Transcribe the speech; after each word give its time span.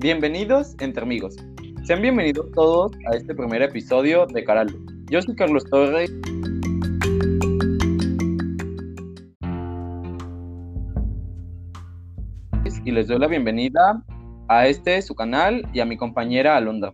Bienvenidos 0.00 0.74
entre 0.80 1.04
amigos. 1.04 1.36
Sean 1.84 2.02
bienvenidos 2.02 2.50
todos 2.52 2.90
a 3.06 3.16
este 3.16 3.32
primer 3.32 3.62
episodio 3.62 4.26
de 4.26 4.42
Caralo. 4.42 4.72
Yo 5.08 5.22
soy 5.22 5.36
Carlos 5.36 5.64
Torres. 5.70 6.10
Y 12.84 12.90
les 12.90 13.06
doy 13.06 13.18
la 13.20 13.28
bienvenida 13.28 14.02
a 14.48 14.66
este 14.66 15.00
su 15.02 15.14
canal 15.14 15.64
y 15.72 15.78
a 15.78 15.84
mi 15.84 15.96
compañera 15.96 16.56
Alondra. 16.56 16.92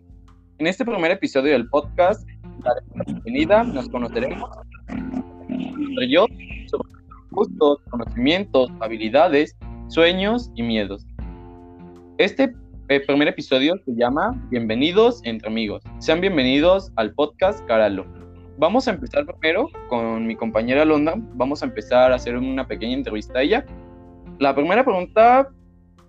En 0.59 0.67
este 0.67 0.85
primer 0.85 1.09
episodio 1.09 1.53
del 1.53 1.67
podcast 1.69 2.27
daremos 2.59 2.95
la 2.95 3.03
bienvenida, 3.03 3.63
nos 3.63 3.89
conoceremos 3.89 4.47
entre 4.89 6.09
yo 6.09 6.27
sobre 6.67 6.89
gustos, 7.31 7.79
conocimientos, 7.89 8.69
habilidades, 8.79 9.55
sueños 9.87 10.51
y 10.55 10.63
miedos. 10.63 11.05
Este 12.17 12.53
el 12.89 13.03
primer 13.03 13.27
episodio 13.27 13.75
se 13.85 13.93
llama 13.95 14.41
Bienvenidos 14.49 15.21
entre 15.23 15.49
amigos. 15.49 15.83
Sean 15.99 16.21
bienvenidos 16.21 16.91
al 16.95 17.13
podcast 17.13 17.65
Caralo. 17.65 18.05
Vamos 18.57 18.87
a 18.87 18.91
empezar 18.91 19.25
primero 19.25 19.69
con 19.89 20.25
mi 20.25 20.35
compañera 20.35 20.85
Londa. 20.85 21.15
Vamos 21.33 21.61
a 21.61 21.65
empezar 21.65 22.11
a 22.11 22.15
hacer 22.15 22.37
una 22.37 22.65
pequeña 22.65 22.93
entrevista 22.93 23.39
a 23.39 23.41
ella. 23.41 23.65
La 24.39 24.55
primera 24.55 24.83
pregunta 24.83 25.49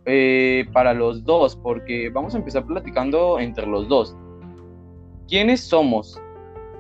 eh, 0.07 0.67
para 0.73 0.95
los 0.95 1.25
dos, 1.25 1.57
porque 1.57 2.11
vamos 2.11 2.35
a 2.35 2.39
empezar 2.39 2.65
platicando 2.65 3.41
entre 3.41 3.67
los 3.67 3.89
dos. 3.89 4.17
¿Quiénes 5.29 5.61
somos? 5.61 6.21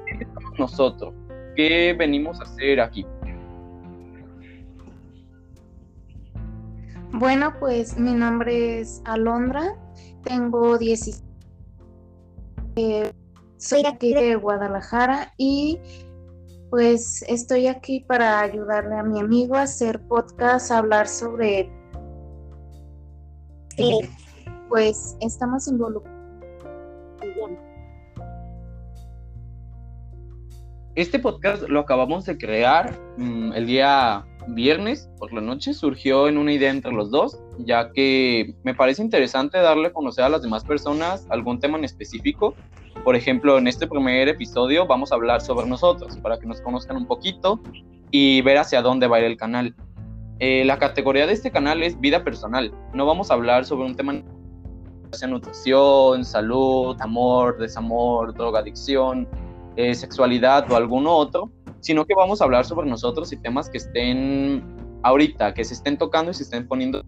¿Quiénes 0.06 0.28
somos 0.33 0.59
nosotros? 0.59 1.15
¿Qué 1.56 1.95
venimos 1.98 2.41
a 2.41 2.45
hacer 2.45 2.80
aquí? 2.80 3.05
Bueno, 7.19 7.52
pues 7.58 7.98
mi 7.98 8.12
nombre 8.12 8.78
es 8.78 9.02
Alondra, 9.05 9.74
tengo 10.22 10.78
16. 10.78 11.24
Eh, 12.77 13.11
soy 13.56 13.84
aquí 13.86 14.14
de 14.14 14.36
Guadalajara 14.36 15.34
y 15.36 15.80
pues 16.70 17.24
estoy 17.27 17.66
aquí 17.66 18.05
para 18.06 18.39
ayudarle 18.39 18.94
a 18.94 19.02
mi 19.02 19.19
amigo 19.19 19.56
a 19.56 19.62
hacer 19.62 20.00
podcast, 20.06 20.70
a 20.70 20.78
hablar 20.78 21.08
sobre... 21.08 21.69
pues 24.69 25.16
estamos 25.20 25.66
involucrados. 25.66 26.16
Este 30.94 31.19
podcast 31.19 31.64
lo 31.69 31.80
acabamos 31.80 32.27
de 32.27 32.39
crear 32.39 32.96
mm, 33.16 33.55
el 33.55 33.66
día 33.66 34.24
viernes 34.55 35.09
por 35.19 35.33
la 35.33 35.41
noche 35.41 35.75
surgió 35.75 36.29
en 36.29 36.39
una 36.39 36.53
idea 36.53 36.71
entre 36.71 36.93
los 36.93 37.11
dos, 37.11 37.39
ya 37.59 37.91
que 37.93 38.55
me 38.65 38.75
parece 38.75 39.03
interesante 39.03 39.59
darle 39.59 39.89
a 39.89 39.93
conocer 39.93 40.25
a 40.25 40.29
las 40.29 40.43
demás 40.43 40.65
personas 40.65 41.27
algún 41.31 41.61
tema 41.61 41.79
en 41.79 41.85
específico. 41.85 42.55
Por 43.05 43.17
ejemplo, 43.17 43.59
en 43.59 43.69
este 43.69 43.87
primer 43.87 44.29
episodio 44.29 44.87
vamos 44.87 45.13
a 45.13 45.15
hablar 45.15 45.41
sobre 45.41 45.67
nosotros, 45.67 46.17
para 46.19 46.39
que 46.39 46.47
nos 46.47 46.61
conozcan 46.61 46.97
un 46.97 47.07
poquito 47.07 47.61
y 48.11 48.41
ver 48.43 48.59
hacia 48.59 48.83
dónde 48.83 49.07
va 49.07 49.19
a 49.19 49.21
ir 49.21 49.27
el 49.27 49.37
canal. 49.37 49.75
Eh, 50.41 50.65
la 50.65 50.79
categoría 50.79 51.27
de 51.27 51.33
este 51.33 51.51
canal 51.51 51.83
es 51.83 51.99
vida 52.01 52.23
personal. 52.25 52.73
No 52.95 53.07
vamos 53.07 53.31
a 53.31 53.35
hablar 53.35 53.65
sobre 53.65 53.87
un 53.87 53.97
tema 53.97 54.13
de 54.13 55.27
nutrición, 55.27 56.25
salud, 56.25 56.97
amor, 57.01 57.59
desamor, 57.59 58.35
drogadicción, 58.35 59.29
eh, 59.77 59.95
sexualidad 59.95 60.71
o 60.71 60.77
alguno 60.77 61.15
otro, 61.15 61.51
sino 61.81 62.07
que 62.07 62.15
vamos 62.15 62.41
a 62.41 62.45
hablar 62.45 62.65
sobre 62.65 62.89
nosotros 62.89 63.33
y 63.33 63.37
temas 63.37 63.69
que 63.71 63.79
estén 63.79 64.62
ahorita, 65.03 65.55
que 65.55 65.65
se 65.65 65.75
estén 65.75 65.97
tocando 65.97 66.31
y 66.31 66.35
se 66.35 66.43
estén 66.45 66.67
poniendo. 66.67 67.05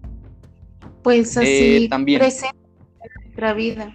Pues 1.02 1.36
así, 1.36 1.84
eh, 1.84 1.88
también. 1.88 2.20
presente 2.20 2.56
en 3.02 3.24
nuestra 3.24 3.54
vida. 3.54 3.92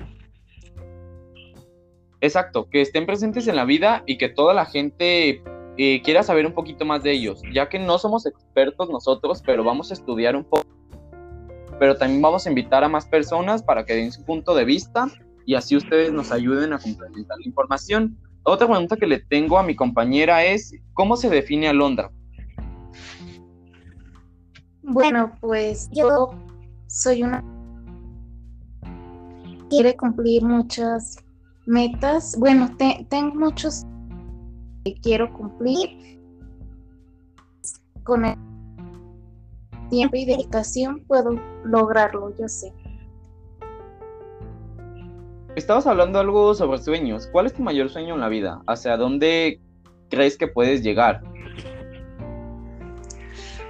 Exacto, 2.22 2.70
que 2.70 2.82
estén 2.82 3.06
presentes 3.06 3.48
en 3.48 3.56
la 3.56 3.66
vida 3.66 4.04
y 4.08 4.18
que 4.18 4.30
toda 4.30 4.54
la 4.54 4.66
gente 4.66 5.44
eh, 5.78 6.02
quiera 6.02 6.24
saber 6.24 6.46
un 6.46 6.54
poquito 6.54 6.86
más 6.86 7.04
de 7.04 7.12
ellos, 7.12 7.42
ya 7.54 7.70
que 7.70 7.78
no 7.78 8.00
somos 8.00 8.26
expertos 8.26 8.90
nosotros, 8.90 9.44
pero 9.46 9.64
vamos 9.64 9.92
a 9.92 9.94
estudiar 9.94 10.36
un 10.36 10.44
poco. 10.44 10.66
Pero 11.78 11.98
también 11.98 12.22
vamos 12.22 12.46
a 12.46 12.50
invitar 12.50 12.84
a 12.84 12.90
más 12.90 13.06
personas 13.06 13.62
para 13.62 13.86
que 13.86 13.94
den 13.94 14.12
su 14.12 14.24
punto 14.24 14.56
de 14.56 14.64
vista 14.64 15.08
y 15.46 15.56
así 15.56 15.76
ustedes 15.76 16.12
nos 16.12 16.32
ayuden 16.32 16.74
a 16.74 16.80
complementar 16.80 17.38
la 17.38 17.46
información. 17.46 18.18
Otra 18.48 18.68
pregunta 18.68 18.96
que 18.96 19.08
le 19.08 19.20
tengo 19.22 19.58
a 19.58 19.64
mi 19.64 19.76
compañera 19.76 20.44
es, 20.46 20.72
¿cómo 20.94 21.16
se 21.18 21.32
define 21.32 21.68
Alondra? 21.68 22.12
Bueno, 24.84 25.32
pues 25.42 25.90
yo 25.92 26.30
soy 26.88 27.24
una... 27.24 27.44
Quiere 29.68 29.98
cumplir 29.98 30.44
muchas 30.44 31.18
metas. 31.66 32.36
Bueno, 32.38 32.70
tengo 33.10 33.34
muchos 33.34 33.84
que 34.84 34.94
quiero 35.02 35.34
cumplir. 35.34 36.20
Con 38.04 38.26
el 38.26 38.36
tiempo 39.90 40.18
y 40.18 40.26
dedicación 40.26 41.04
puedo 41.08 41.32
lograrlo, 41.64 42.32
yo 42.38 42.48
sé. 42.48 42.72
Estabas 45.56 45.88
hablando 45.88 46.20
algo 46.20 46.54
sobre 46.54 46.80
sueños. 46.80 47.28
¿Cuál 47.32 47.46
es 47.46 47.54
tu 47.54 47.64
mayor 47.64 47.90
sueño 47.90 48.16
en 48.16 48.20
la 48.20 48.28
vida? 48.28 48.62
¿Hacia 48.68 48.98
dónde 48.98 49.62
crees 50.10 50.38
que 50.38 50.48
puedes 50.48 50.84
llegar? 50.84 51.22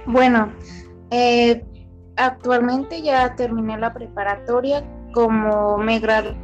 Bueno, 0.04 0.52
eh, 1.10 1.64
actualmente 2.16 3.02
ya 3.02 3.36
terminé 3.36 3.78
la 3.78 3.94
preparatoria 3.94 4.84
como 5.12 5.78
me 5.78 6.00
gradué 6.00 6.36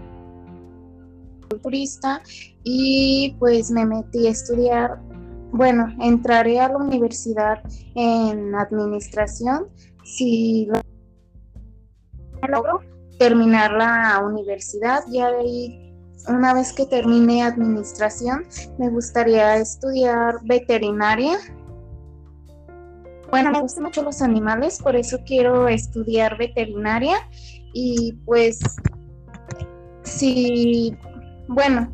turista 1.62 2.22
y 2.62 3.36
pues 3.38 3.70
me 3.70 3.84
metí 3.84 4.26
a 4.26 4.30
estudiar, 4.30 5.00
bueno, 5.50 5.94
entraré 6.00 6.60
a 6.60 6.68
la 6.68 6.78
universidad 6.78 7.62
en 7.94 8.54
administración 8.54 9.66
si 10.04 10.66
lo 10.66 12.48
logro 12.48 12.80
terminar 13.18 13.72
la 13.72 14.20
universidad. 14.24 15.02
Ya 15.10 15.30
de 15.30 15.38
ahí, 15.38 15.94
una 16.28 16.54
vez 16.54 16.72
que 16.72 16.86
termine 16.86 17.42
administración, 17.42 18.44
me 18.78 18.88
gustaría 18.88 19.56
estudiar 19.56 20.36
veterinaria. 20.44 21.38
Bueno, 23.30 23.50
me 23.50 23.60
gustan 23.60 23.84
mucho 23.84 24.02
los 24.02 24.20
animales, 24.20 24.78
por 24.82 24.94
eso 24.94 25.18
quiero 25.24 25.68
estudiar 25.68 26.36
veterinaria. 26.36 27.16
Y 27.72 28.12
pues, 28.26 28.60
si, 30.02 30.96
bueno, 31.48 31.92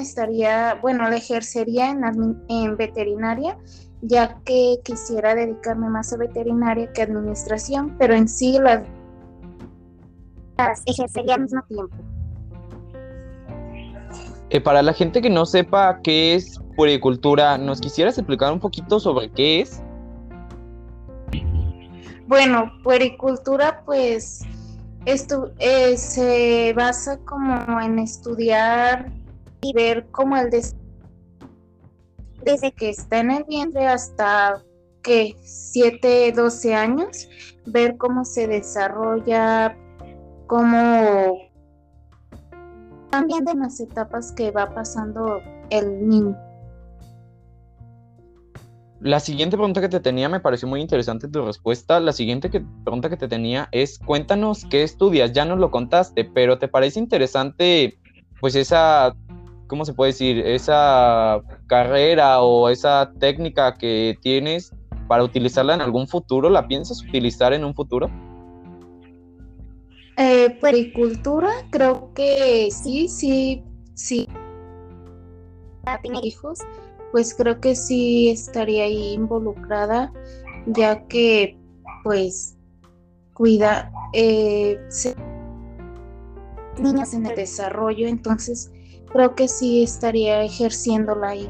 estaría, 0.00 0.74
bueno, 0.80 1.08
la 1.08 1.16
ejercería 1.16 1.90
en, 1.90 2.02
en 2.48 2.76
veterinaria 2.76 3.58
ya 4.06 4.38
que 4.44 4.76
quisiera 4.84 5.34
dedicarme 5.34 5.88
más 5.88 6.12
a 6.12 6.18
veterinaria 6.18 6.92
que 6.92 7.02
a 7.02 7.04
administración, 7.04 7.96
pero 7.98 8.14
en 8.14 8.28
sí 8.28 8.58
las, 8.58 8.82
ejercería 10.86 11.34
al 11.34 11.42
mismo 11.42 11.62
tiempo. 11.68 11.96
Eh, 14.50 14.60
para 14.60 14.82
la 14.82 14.92
gente 14.92 15.22
que 15.22 15.30
no 15.30 15.46
sepa 15.46 16.00
qué 16.02 16.34
es 16.34 16.60
puericultura, 16.76 17.56
¿nos 17.56 17.80
quisieras 17.80 18.18
explicar 18.18 18.52
un 18.52 18.60
poquito 18.60 19.00
sobre 19.00 19.30
qué 19.30 19.62
es? 19.62 19.82
Bueno, 22.26 22.70
puericultura 22.82 23.82
pues 23.84 24.42
esto, 25.06 25.50
eh, 25.58 25.96
se 25.96 26.72
basa 26.74 27.18
como 27.24 27.80
en 27.80 27.98
estudiar 27.98 29.10
y 29.62 29.72
ver 29.72 30.06
cómo 30.10 30.36
el 30.36 30.50
desarrollo 30.50 30.83
desde 32.44 32.72
que 32.72 32.90
está 32.90 33.20
en 33.20 33.30
el 33.30 33.44
vientre 33.44 33.86
hasta 33.86 34.62
que 35.02 35.36
7, 35.42 36.32
12 36.32 36.74
años, 36.74 37.28
ver 37.66 37.96
cómo 37.96 38.24
se 38.24 38.46
desarrolla, 38.46 39.76
cómo 40.46 41.38
cambian 43.10 43.44
de 43.44 43.54
las 43.54 43.80
etapas 43.80 44.32
que 44.32 44.50
va 44.50 44.74
pasando 44.74 45.40
el 45.70 46.08
niño. 46.08 46.36
La 49.00 49.20
siguiente 49.20 49.56
pregunta 49.56 49.82
que 49.82 49.88
te 49.90 50.00
tenía 50.00 50.30
me 50.30 50.40
pareció 50.40 50.66
muy 50.66 50.80
interesante 50.80 51.28
tu 51.28 51.44
respuesta. 51.44 52.00
La 52.00 52.12
siguiente 52.12 52.48
pregunta 52.48 53.10
que 53.10 53.18
te 53.18 53.28
tenía 53.28 53.68
es, 53.70 53.98
cuéntanos 53.98 54.64
qué 54.70 54.82
estudias, 54.82 55.32
ya 55.32 55.44
nos 55.44 55.58
lo 55.58 55.70
contaste, 55.70 56.24
pero 56.24 56.58
¿te 56.58 56.68
parece 56.68 57.00
interesante 57.00 57.98
pues 58.40 58.54
esa 58.54 59.14
¿cómo 59.66 59.84
se 59.84 59.94
puede 59.94 60.12
decir? 60.12 60.38
Esa 60.38 61.40
carrera 61.66 62.40
o 62.42 62.68
esa 62.68 63.12
técnica 63.18 63.74
que 63.74 64.16
tienes 64.20 64.72
para 65.08 65.24
utilizarla 65.24 65.74
en 65.74 65.80
algún 65.80 66.08
futuro, 66.08 66.48
¿la 66.50 66.66
piensas 66.66 67.02
utilizar 67.02 67.52
en 67.52 67.64
un 67.64 67.74
futuro? 67.74 68.10
Eh, 70.16 70.58
pericultura, 70.60 71.50
creo 71.70 72.12
que 72.14 72.68
sí, 72.70 73.08
sí, 73.08 73.64
sí. 73.94 74.28
Tiene 76.02 76.20
hijos, 76.22 76.60
pues 77.12 77.34
creo 77.34 77.60
que 77.60 77.74
sí 77.74 78.30
estaría 78.30 78.84
ahí 78.84 79.12
involucrada, 79.12 80.12
ya 80.66 81.06
que 81.06 81.58
pues 82.04 82.56
cuida 83.34 83.92
eh, 84.12 84.78
niños 86.78 87.12
en 87.12 87.26
el 87.26 87.34
desarrollo, 87.34 88.06
entonces 88.06 88.70
creo 89.14 89.36
que 89.36 89.46
sí 89.46 89.84
estaría 89.84 90.42
ejerciéndola 90.42 91.28
ahí. 91.28 91.48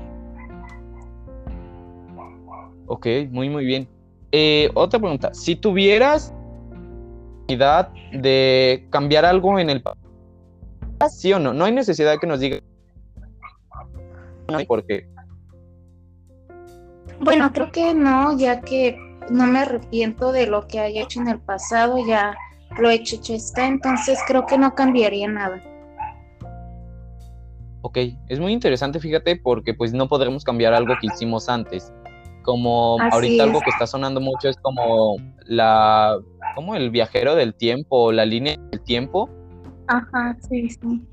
Ok, 2.87 3.07
muy 3.31 3.49
muy 3.49 3.65
bien. 3.65 3.89
Eh, 4.33 4.71
otra 4.75 5.01
pregunta, 5.01 5.33
si 5.33 5.57
tuvieras 5.57 6.35
necesidad 7.49 7.91
de 8.13 8.87
cambiar 8.91 9.25
algo 9.25 9.59
en 9.59 9.71
el 9.71 9.83
sí 11.09 11.33
o 11.33 11.39
no, 11.39 11.55
no 11.55 11.65
hay 11.65 11.73
necesidad 11.73 12.13
de 12.13 12.19
que 12.19 12.27
nos 12.27 12.41
diga 12.41 12.59
no 14.49 14.59
por 14.67 14.85
qué. 14.85 15.09
Bueno, 17.21 17.51
creo 17.51 17.73
que 17.73 17.95
no, 17.95 18.37
ya 18.37 18.61
que 18.61 18.99
no 19.31 19.47
me 19.47 19.61
arrepiento 19.61 20.33
de 20.33 20.47
lo 20.47 20.67
que 20.67 20.81
haya 20.81 21.03
hecho 21.03 21.21
en 21.21 21.29
el 21.29 21.41
pasado, 21.41 21.97
ya 22.07 22.37
lo 22.77 22.91
hecho, 22.91 23.17
hecho 23.17 23.33
está, 23.33 23.67
entonces 23.67 24.19
creo 24.27 24.45
que 24.45 24.59
no 24.59 24.75
cambiaría 24.75 25.29
nada. 25.29 25.63
Ok, 27.87 27.99
es 28.31 28.41
muy 28.41 28.55
interesante, 28.55 28.99
fíjate, 28.99 29.37
porque 29.37 29.75
pues 29.75 29.93
no 29.93 30.09
podremos 30.09 30.43
cambiar 30.43 30.73
algo 30.73 30.95
que 31.03 31.09
hicimos 31.09 31.51
antes. 31.51 31.93
Como 32.43 32.97
ahorita 32.99 33.45
algo 33.45 33.61
que 33.61 33.69
está 33.69 33.87
sonando 33.87 34.23
mucho 34.23 34.49
es 34.49 34.57
como 34.57 35.19
la, 35.45 36.19
como 36.55 36.77
el 36.77 36.91
viajero 36.91 37.35
del 37.35 37.55
tiempo, 37.55 38.11
la 38.11 38.25
línea 38.25 38.57
del 38.71 38.81
tiempo. 38.81 39.29
Ajá, 39.89 40.35
sí, 40.49 40.71
sí. 40.71 41.07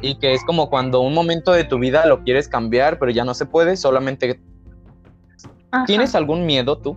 Y 0.00 0.18
que 0.18 0.32
es 0.32 0.42
como 0.46 0.70
cuando 0.70 1.02
un 1.02 1.12
momento 1.12 1.52
de 1.52 1.64
tu 1.64 1.78
vida 1.78 2.06
lo 2.06 2.24
quieres 2.24 2.48
cambiar, 2.48 2.98
pero 2.98 3.10
ya 3.10 3.26
no 3.26 3.34
se 3.34 3.44
puede, 3.44 3.76
solamente... 3.76 4.40
¿Tienes 5.84 6.14
algún 6.14 6.46
miedo 6.46 6.78
tú? 6.78 6.96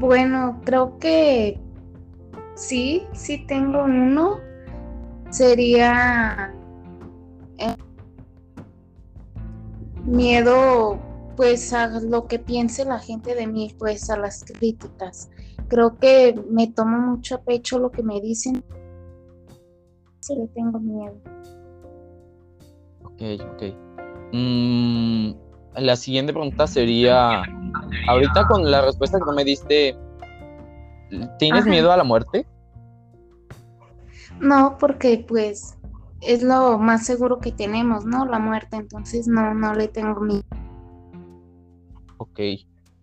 Bueno, 0.00 0.60
creo 0.64 0.98
que 0.98 1.60
sí, 2.56 3.06
sí 3.12 3.46
tengo 3.46 3.84
uno. 3.84 4.49
Sería 5.30 6.52
eh, 7.58 7.76
miedo 10.04 10.98
pues 11.36 11.72
a 11.72 11.86
lo 11.86 12.26
que 12.26 12.38
piense 12.38 12.84
la 12.84 12.98
gente 12.98 13.34
de 13.34 13.46
mí, 13.46 13.74
pues 13.78 14.10
a 14.10 14.18
las 14.18 14.44
críticas. 14.44 15.30
Creo 15.68 15.96
que 15.98 16.38
me 16.50 16.66
tomo 16.66 16.98
mucho 16.98 17.36
a 17.36 17.40
pecho 17.42 17.78
lo 17.78 17.90
que 17.90 18.02
me 18.02 18.20
dicen. 18.20 18.62
Sí 20.20 20.34
le 20.34 20.48
tengo 20.48 20.78
miedo. 20.78 21.14
Ok, 23.04 23.22
ok. 23.54 23.62
Mm, 24.32 25.30
la 25.76 25.96
siguiente 25.96 26.32
pregunta 26.32 26.66
sería, 26.66 27.42
ahorita 28.08 28.46
con 28.46 28.70
la 28.70 28.82
respuesta 28.82 29.18
que 29.18 29.32
me 29.34 29.44
diste, 29.44 29.96
¿tienes 31.38 31.64
miedo 31.64 31.90
a 31.90 31.96
la 31.96 32.04
muerte? 32.04 32.46
No, 34.40 34.76
porque 34.78 35.24
pues 35.26 35.76
es 36.20 36.42
lo 36.42 36.78
más 36.78 37.06
seguro 37.06 37.38
que 37.38 37.52
tenemos, 37.52 38.04
¿no? 38.04 38.26
La 38.26 38.38
muerte, 38.38 38.76
entonces 38.76 39.28
no, 39.28 39.54
no 39.54 39.74
le 39.74 39.88
tengo 39.88 40.20
miedo. 40.20 40.42
Ok, 42.16 42.40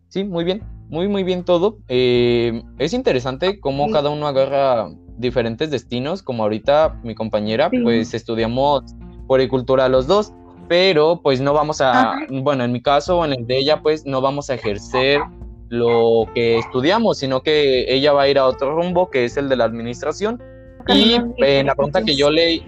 sí, 0.10 0.24
muy 0.24 0.44
bien, 0.44 0.64
muy, 0.90 1.08
muy 1.08 1.24
bien 1.24 1.44
todo. 1.44 1.78
Eh, 1.88 2.62
es 2.78 2.94
interesante 2.94 3.60
cómo 3.60 3.90
cada 3.92 4.10
uno 4.10 4.28
agarra 4.28 4.90
diferentes 5.18 5.72
destinos, 5.72 6.22
como 6.22 6.44
ahorita 6.44 7.00
mi 7.04 7.16
compañera, 7.16 7.70
pues 7.70 8.14
estudiamos 8.14 8.84
poricultura 9.28 9.90
los 9.90 10.08
dos 10.08 10.34
pero 10.68 11.22
pues 11.22 11.40
no 11.42 11.54
vamos 11.54 11.82
a, 11.82 12.16
bueno, 12.30 12.64
en 12.64 12.72
mi 12.72 12.82
caso 12.82 13.20
o 13.20 13.26
en 13.26 13.34
el 13.34 13.48
de 13.48 13.58
ella, 13.58 13.82
pues 13.82 14.06
no 14.06 14.22
vamos 14.22 14.50
a 14.50 14.56
ejercer 14.56 15.22
lo 15.70 16.26
que 16.34 16.58
estudiamos, 16.58 17.20
sino 17.20 17.42
que 17.42 17.94
ella 17.94 18.14
va 18.14 18.24
a 18.24 18.30
ir 18.30 18.38
a 18.38 18.46
otro 18.46 18.76
rumbo, 18.76 19.10
que 19.10 19.26
es 19.26 19.38
el 19.38 19.50
de 19.50 19.56
la 19.56 19.66
administración. 19.66 20.42
Y 20.90 21.16
en 21.38 21.68
la 21.68 21.76
pregunta 21.76 22.02
que 22.04 22.16
yo 22.16 22.30
le... 22.30 22.64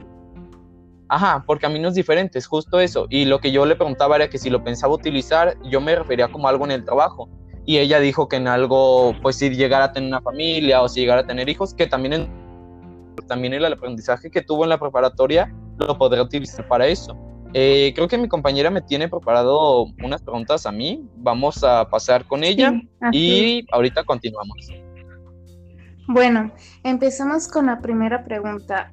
Ajá, 1.08 1.44
por 1.46 1.60
caminos 1.60 1.96
diferentes, 1.96 2.46
justo 2.46 2.80
eso. 2.80 3.08
Y 3.10 3.26
lo 3.26 3.40
que 3.40 3.52
yo 3.52 3.66
le 3.66 3.76
preguntaba 3.76 4.16
era 4.16 4.30
que 4.30 4.38
si 4.38 4.50
lo 4.50 4.64
pensaba 4.64 4.94
utilizar, 4.94 5.58
yo 5.64 5.82
me 5.82 5.96
refería 5.96 6.28
como 6.28 6.48
algo 6.48 6.66
en 6.66 6.72
el 6.72 6.86
trabajo. 6.86 7.30
Y 7.66 7.78
ella 7.78 8.00
dijo 8.00 8.28
que 8.28 8.36
en 8.36 8.48
algo, 8.48 9.16
pues 9.22 9.38
si 9.38 9.50
llegara 9.50 9.86
a 9.86 9.92
tener 9.92 10.10
una 10.10 10.22
familia 10.22 10.82
o 10.82 10.90
si 10.90 11.02
llegara 11.02 11.22
a 11.22 11.28
tener 11.28 11.50
hijos, 11.50 11.74
que 11.74 11.88
también, 11.88 12.14
en, 12.14 12.30
también 13.28 13.54
el 13.54 13.66
aprendizaje 13.66 14.30
que 14.30 14.42
tuvo 14.42 14.64
en 14.64 14.70
la 14.70 14.80
preparatoria 14.80 15.54
lo 15.78 15.98
podría 15.98 16.24
utilizar 16.24 16.68
para 16.68 16.88
eso. 16.88 17.18
Eh, 17.54 17.94
creo 17.96 18.08
que 18.08 18.18
mi 18.18 18.28
compañera 18.28 18.70
me 18.70 18.82
tiene 18.82 19.08
preparado 19.08 19.86
unas 20.04 20.22
preguntas 20.22 20.66
a 20.66 20.72
mí. 20.72 21.08
Vamos 21.18 21.64
a 21.64 21.90
pasar 21.90 22.26
con 22.26 22.44
ella 22.44 22.74
y 23.12 23.66
ahorita 23.72 24.04
continuamos. 24.04 24.70
Bueno, 26.12 26.52
empezamos 26.84 27.48
con 27.48 27.68
la 27.68 27.82
primera 27.82 28.24
pregunta. 28.24 28.92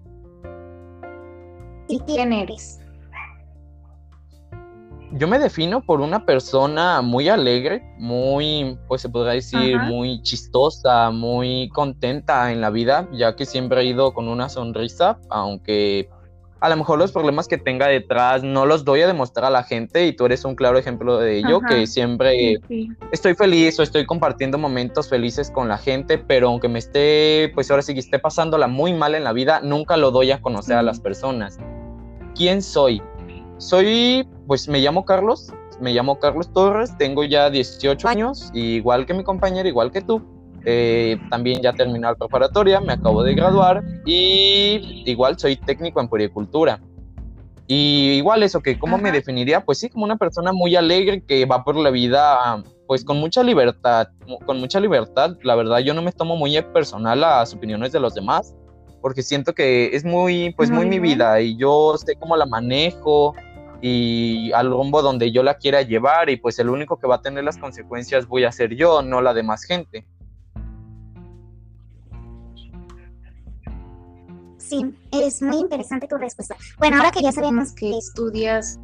¿Y 1.88 1.98
quién 2.00 2.30
eres? 2.34 2.78
Yo 5.12 5.26
me 5.26 5.38
defino 5.38 5.80
por 5.80 6.02
una 6.02 6.26
persona 6.26 7.00
muy 7.00 7.30
alegre, 7.30 7.82
muy, 7.96 8.78
pues 8.86 9.00
se 9.00 9.08
podría 9.08 9.32
decir, 9.32 9.78
muy 9.80 10.20
chistosa, 10.20 11.10
muy 11.10 11.70
contenta 11.70 12.52
en 12.52 12.60
la 12.60 12.68
vida, 12.68 13.08
ya 13.14 13.34
que 13.34 13.46
siempre 13.46 13.80
he 13.80 13.86
ido 13.86 14.12
con 14.12 14.28
una 14.28 14.50
sonrisa, 14.50 15.18
aunque 15.30 16.10
a 16.60 16.68
lo 16.68 16.76
mejor 16.76 16.98
los 16.98 17.12
problemas 17.12 17.48
que 17.48 17.58
tenga 17.58 17.86
detrás 17.86 18.42
no 18.42 18.64
los 18.64 18.84
doy 18.84 19.02
a 19.02 19.06
demostrar 19.06 19.46
a 19.46 19.50
la 19.50 19.62
gente 19.62 20.06
y 20.06 20.12
tú 20.14 20.24
eres 20.26 20.44
un 20.44 20.54
claro 20.54 20.78
ejemplo 20.78 21.18
de 21.18 21.38
ello, 21.38 21.60
que 21.60 21.86
siempre 21.86 22.60
estoy 23.12 23.34
feliz 23.34 23.78
o 23.78 23.82
estoy 23.82 24.06
compartiendo 24.06 24.56
momentos 24.56 25.08
felices 25.08 25.50
con 25.50 25.68
la 25.68 25.78
gente, 25.78 26.18
pero 26.18 26.48
aunque 26.48 26.68
me 26.68 26.78
esté, 26.78 27.50
pues 27.54 27.70
ahora 27.70 27.82
sí 27.82 27.92
que 27.92 28.00
esté 28.00 28.18
pasándola 28.18 28.68
muy 28.68 28.94
mal 28.94 29.14
en 29.14 29.24
la 29.24 29.32
vida, 29.32 29.60
nunca 29.60 29.96
lo 29.96 30.10
doy 30.10 30.30
a 30.30 30.40
conocer 30.40 30.76
a 30.76 30.82
las 30.82 31.00
personas. 31.00 31.58
¿Quién 32.34 32.62
soy? 32.62 33.02
Soy, 33.58 34.28
pues 34.46 34.68
me 34.68 34.80
llamo 34.80 35.04
Carlos, 35.04 35.52
me 35.80 35.92
llamo 35.92 36.18
Carlos 36.18 36.52
Torres, 36.52 36.96
tengo 36.98 37.24
ya 37.24 37.50
18 37.50 38.08
años, 38.08 38.50
igual 38.54 39.06
que 39.06 39.14
mi 39.14 39.24
compañero, 39.24 39.68
igual 39.68 39.90
que 39.90 40.00
tú. 40.00 40.22
Eh, 40.68 41.16
también 41.30 41.62
ya 41.62 41.72
terminé 41.72 42.00
la 42.00 42.16
preparatoria, 42.16 42.80
me 42.80 42.92
acabo 42.92 43.22
de 43.22 43.34
graduar 43.34 43.84
y 44.04 45.04
igual 45.06 45.38
soy 45.38 45.54
técnico 45.54 46.00
en 46.00 46.08
puericultura. 46.08 46.80
Y 47.68 48.14
igual 48.16 48.42
eso, 48.42 48.60
que 48.60 48.76
cómo 48.76 48.98
me 48.98 49.12
definiría, 49.12 49.64
pues 49.64 49.78
sí, 49.78 49.88
como 49.88 50.04
una 50.04 50.16
persona 50.16 50.52
muy 50.52 50.74
alegre 50.74 51.22
que 51.22 51.44
va 51.46 51.62
por 51.62 51.76
la 51.76 51.90
vida 51.90 52.64
pues 52.88 53.04
con 53.04 53.18
mucha 53.18 53.44
libertad, 53.44 54.08
con 54.44 54.58
mucha 54.58 54.80
libertad. 54.80 55.36
La 55.42 55.54
verdad 55.54 55.78
yo 55.78 55.94
no 55.94 56.02
me 56.02 56.10
tomo 56.10 56.36
muy 56.36 56.60
personal 56.72 57.20
las 57.20 57.54
opiniones 57.54 57.92
de 57.92 58.00
los 58.00 58.14
demás, 58.14 58.52
porque 59.00 59.22
siento 59.22 59.54
que 59.54 59.94
es 59.94 60.04
muy, 60.04 60.52
pues 60.56 60.70
muy 60.70 60.86
mi 60.86 60.98
vida 60.98 61.40
y 61.40 61.56
yo 61.56 61.96
sé 61.96 62.16
cómo 62.16 62.36
la 62.36 62.46
manejo 62.46 63.34
y 63.80 64.50
al 64.52 64.70
rumbo 64.70 65.00
donde 65.00 65.30
yo 65.30 65.44
la 65.44 65.54
quiera 65.54 65.82
llevar 65.82 66.28
y 66.28 66.38
pues 66.38 66.58
el 66.58 66.70
único 66.70 66.98
que 66.98 67.06
va 67.06 67.16
a 67.16 67.20
tener 67.22 67.44
las 67.44 67.56
consecuencias 67.56 68.26
voy 68.26 68.42
a 68.42 68.50
ser 68.50 68.74
yo, 68.74 69.02
no 69.02 69.20
la 69.20 69.32
demás 69.32 69.62
gente. 69.62 70.04
Sí, 74.68 74.92
es 75.12 75.42
muy 75.42 75.58
interesante 75.58 76.08
tu 76.08 76.16
respuesta. 76.16 76.56
Bueno, 76.78 76.96
ahora 76.96 77.12
que 77.12 77.22
ya 77.22 77.30
sabemos 77.30 77.72
que 77.72 77.96
estudias, 77.96 78.80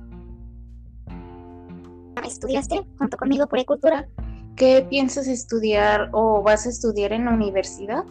estudiaste 2.24 2.86
junto 2.98 3.16
conmigo 3.16 3.48
por 3.48 3.64
cultura, 3.64 4.06
¿qué 4.54 4.86
piensas 4.88 5.26
estudiar 5.26 6.10
o 6.12 6.40
vas 6.40 6.66
a 6.66 6.68
estudiar 6.68 7.12
en 7.12 7.24
la 7.24 7.32
universidad? 7.32 8.04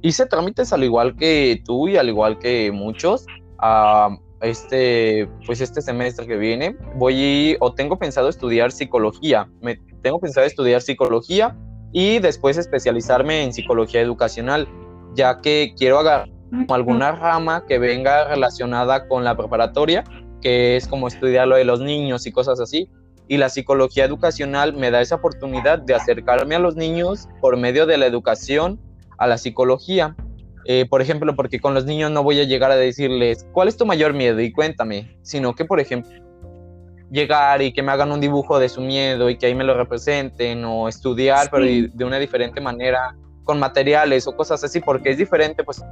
Hice 0.00 0.26
trámites 0.26 0.72
al 0.72 0.82
igual 0.82 1.14
que 1.14 1.62
tú 1.64 1.86
y 1.86 1.96
al 1.96 2.08
igual 2.08 2.40
que 2.40 2.72
muchos. 2.72 3.24
este, 4.40 5.28
pues 5.46 5.60
este 5.60 5.80
semestre 5.80 6.26
que 6.26 6.36
viene 6.36 6.76
voy 6.96 7.56
o 7.60 7.72
tengo 7.74 7.96
pensado 7.96 8.28
estudiar 8.28 8.72
psicología. 8.72 9.48
Me, 9.60 9.76
tengo 10.02 10.18
pensado 10.18 10.44
estudiar 10.44 10.82
psicología 10.82 11.56
y 11.92 12.18
después 12.18 12.56
especializarme 12.56 13.42
en 13.44 13.52
psicología 13.52 14.00
educacional, 14.00 14.68
ya 15.14 15.40
que 15.40 15.74
quiero 15.76 15.98
agarrar 15.98 16.30
alguna 16.68 17.12
rama 17.12 17.64
que 17.66 17.78
venga 17.78 18.28
relacionada 18.28 19.08
con 19.08 19.24
la 19.24 19.36
preparatoria, 19.36 20.04
que 20.40 20.76
es 20.76 20.88
como 20.88 21.08
estudiar 21.08 21.48
lo 21.48 21.56
de 21.56 21.64
los 21.64 21.80
niños 21.80 22.26
y 22.26 22.32
cosas 22.32 22.60
así. 22.60 22.88
Y 23.28 23.36
la 23.36 23.48
psicología 23.48 24.04
educacional 24.04 24.74
me 24.74 24.90
da 24.90 25.00
esa 25.00 25.16
oportunidad 25.16 25.78
de 25.78 25.94
acercarme 25.94 26.54
a 26.54 26.58
los 26.58 26.76
niños 26.76 27.28
por 27.40 27.56
medio 27.56 27.86
de 27.86 27.96
la 27.96 28.06
educación 28.06 28.80
a 29.18 29.26
la 29.26 29.38
psicología. 29.38 30.16
Eh, 30.64 30.86
por 30.88 31.00
ejemplo, 31.00 31.34
porque 31.34 31.60
con 31.60 31.74
los 31.74 31.86
niños 31.86 32.10
no 32.10 32.22
voy 32.22 32.40
a 32.40 32.44
llegar 32.44 32.70
a 32.70 32.76
decirles, 32.76 33.46
¿cuál 33.52 33.68
es 33.68 33.76
tu 33.76 33.86
mayor 33.86 34.12
miedo? 34.12 34.40
Y 34.40 34.52
cuéntame, 34.52 35.16
sino 35.22 35.54
que, 35.54 35.64
por 35.64 35.80
ejemplo, 35.80 36.10
llegar 37.12 37.60
y 37.60 37.72
que 37.72 37.82
me 37.82 37.92
hagan 37.92 38.10
un 38.10 38.20
dibujo 38.20 38.58
de 38.58 38.68
su 38.68 38.80
miedo 38.80 39.28
y 39.28 39.36
que 39.36 39.46
ahí 39.46 39.54
me 39.54 39.64
lo 39.64 39.76
representen 39.76 40.64
o 40.64 40.88
estudiar, 40.88 41.48
pero 41.50 41.64
de 41.64 42.04
una 42.04 42.18
diferente 42.18 42.60
manera, 42.60 43.14
con 43.44 43.58
materiales 43.58 44.26
o 44.26 44.34
cosas 44.34 44.64
así, 44.64 44.80
porque 44.80 45.10
es 45.10 45.18
diferente, 45.18 45.62
pues, 45.62 45.84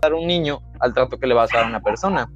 dar 0.00 0.12
un 0.12 0.26
niño 0.26 0.58
al 0.80 0.92
trato 0.92 1.16
que 1.16 1.28
le 1.28 1.34
vas 1.34 1.52
a 1.54 1.58
dar 1.58 1.66
a 1.66 1.68
una 1.68 1.80
persona. 1.80 2.28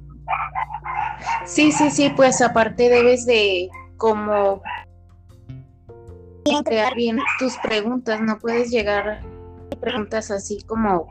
Sí, 1.45 1.71
sí, 1.71 1.91
sí, 1.91 2.09
pues 2.15 2.41
aparte 2.41 2.89
debes 2.89 3.25
de 3.25 3.69
como 3.97 4.61
crear 6.63 6.95
bien 6.95 7.19
tus 7.39 7.57
preguntas, 7.57 8.21
no 8.21 8.39
puedes 8.39 8.69
llegar 8.71 9.09
a 9.09 9.75
preguntas 9.81 10.31
así 10.31 10.63
como 10.65 11.09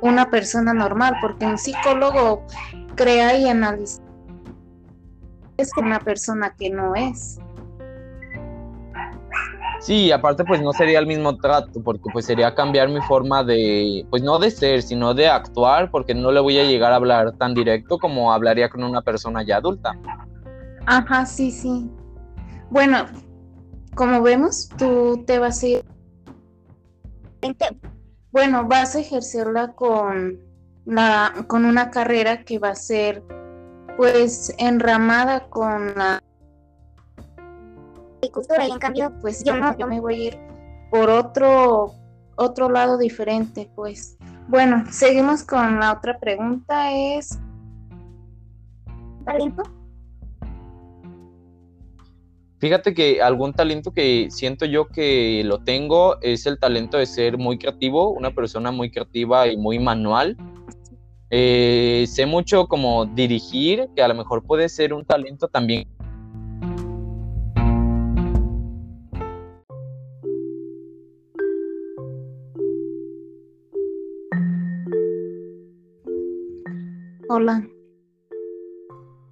una 0.00 0.30
persona 0.30 0.72
normal, 0.72 1.16
porque 1.20 1.44
un 1.44 1.58
psicólogo 1.58 2.46
crea 2.94 3.36
y 3.36 3.48
analiza 3.48 4.00
es 5.62 5.70
una 5.76 5.98
persona 5.98 6.54
que 6.58 6.70
no 6.70 6.94
es. 6.94 7.38
Sí, 9.80 10.12
aparte 10.12 10.44
pues 10.44 10.62
no 10.62 10.72
sería 10.72 11.00
el 11.00 11.08
mismo 11.08 11.36
trato, 11.38 11.82
porque 11.82 12.08
pues 12.12 12.26
sería 12.26 12.54
cambiar 12.54 12.88
mi 12.88 13.00
forma 13.00 13.42
de, 13.42 14.06
pues 14.10 14.22
no 14.22 14.38
de 14.38 14.52
ser, 14.52 14.80
sino 14.80 15.12
de 15.12 15.26
actuar, 15.26 15.90
porque 15.90 16.14
no 16.14 16.30
le 16.30 16.38
voy 16.38 16.56
a 16.60 16.64
llegar 16.64 16.92
a 16.92 16.96
hablar 16.96 17.32
tan 17.32 17.52
directo 17.52 17.98
como 17.98 18.32
hablaría 18.32 18.68
con 18.68 18.84
una 18.84 19.02
persona 19.02 19.42
ya 19.42 19.56
adulta. 19.56 19.98
Ajá, 20.86 21.26
sí, 21.26 21.50
sí. 21.50 21.90
Bueno, 22.70 23.06
como 23.96 24.22
vemos, 24.22 24.68
tú 24.78 25.24
te 25.26 25.40
vas 25.40 25.62
a 25.64 25.66
ir... 25.66 25.84
Bueno, 28.30 28.68
vas 28.68 28.94
a 28.94 29.00
ejercerla 29.00 29.72
con, 29.72 30.38
la, 30.84 31.32
con 31.48 31.64
una 31.64 31.90
carrera 31.90 32.44
que 32.44 32.60
va 32.60 32.68
a 32.68 32.74
ser 32.76 33.24
pues 33.96 34.54
enramada 34.58 35.48
con 35.48 35.94
la 35.94 36.22
agricultura 38.16 38.66
y 38.66 38.70
en 38.70 38.78
cambio 38.78 39.12
pues 39.20 39.44
yo 39.44 39.56
no, 39.56 39.76
yo 39.76 39.86
me 39.86 40.00
voy 40.00 40.14
a 40.14 40.26
ir 40.28 40.38
por 40.90 41.10
otro 41.10 41.94
otro 42.36 42.68
lado 42.70 42.98
diferente 42.98 43.70
pues. 43.74 44.16
Bueno 44.48 44.84
seguimos 44.90 45.44
con 45.44 45.80
la 45.80 45.92
otra 45.92 46.18
pregunta 46.18 46.92
es 46.92 47.38
talento 49.24 49.62
Fíjate 52.62 52.94
que 52.94 53.20
algún 53.20 53.52
talento 53.52 53.92
que 53.92 54.28
siento 54.30 54.66
yo 54.66 54.86
que 54.86 55.42
lo 55.44 55.64
tengo 55.64 56.20
es 56.20 56.46
el 56.46 56.60
talento 56.60 56.96
de 56.96 57.06
ser 57.06 57.36
muy 57.36 57.58
creativo, 57.58 58.10
una 58.10 58.30
persona 58.30 58.70
muy 58.70 58.88
creativa 58.88 59.48
y 59.48 59.56
muy 59.56 59.80
manual. 59.80 60.36
Eh, 61.34 62.04
sé 62.08 62.26
mucho 62.26 62.66
como 62.66 63.06
dirigir, 63.06 63.88
que 63.96 64.02
a 64.02 64.08
lo 64.08 64.14
mejor 64.14 64.44
puede 64.44 64.68
ser 64.68 64.92
un 64.92 65.02
talento 65.02 65.48
también. 65.48 65.88
Hola. 77.30 77.66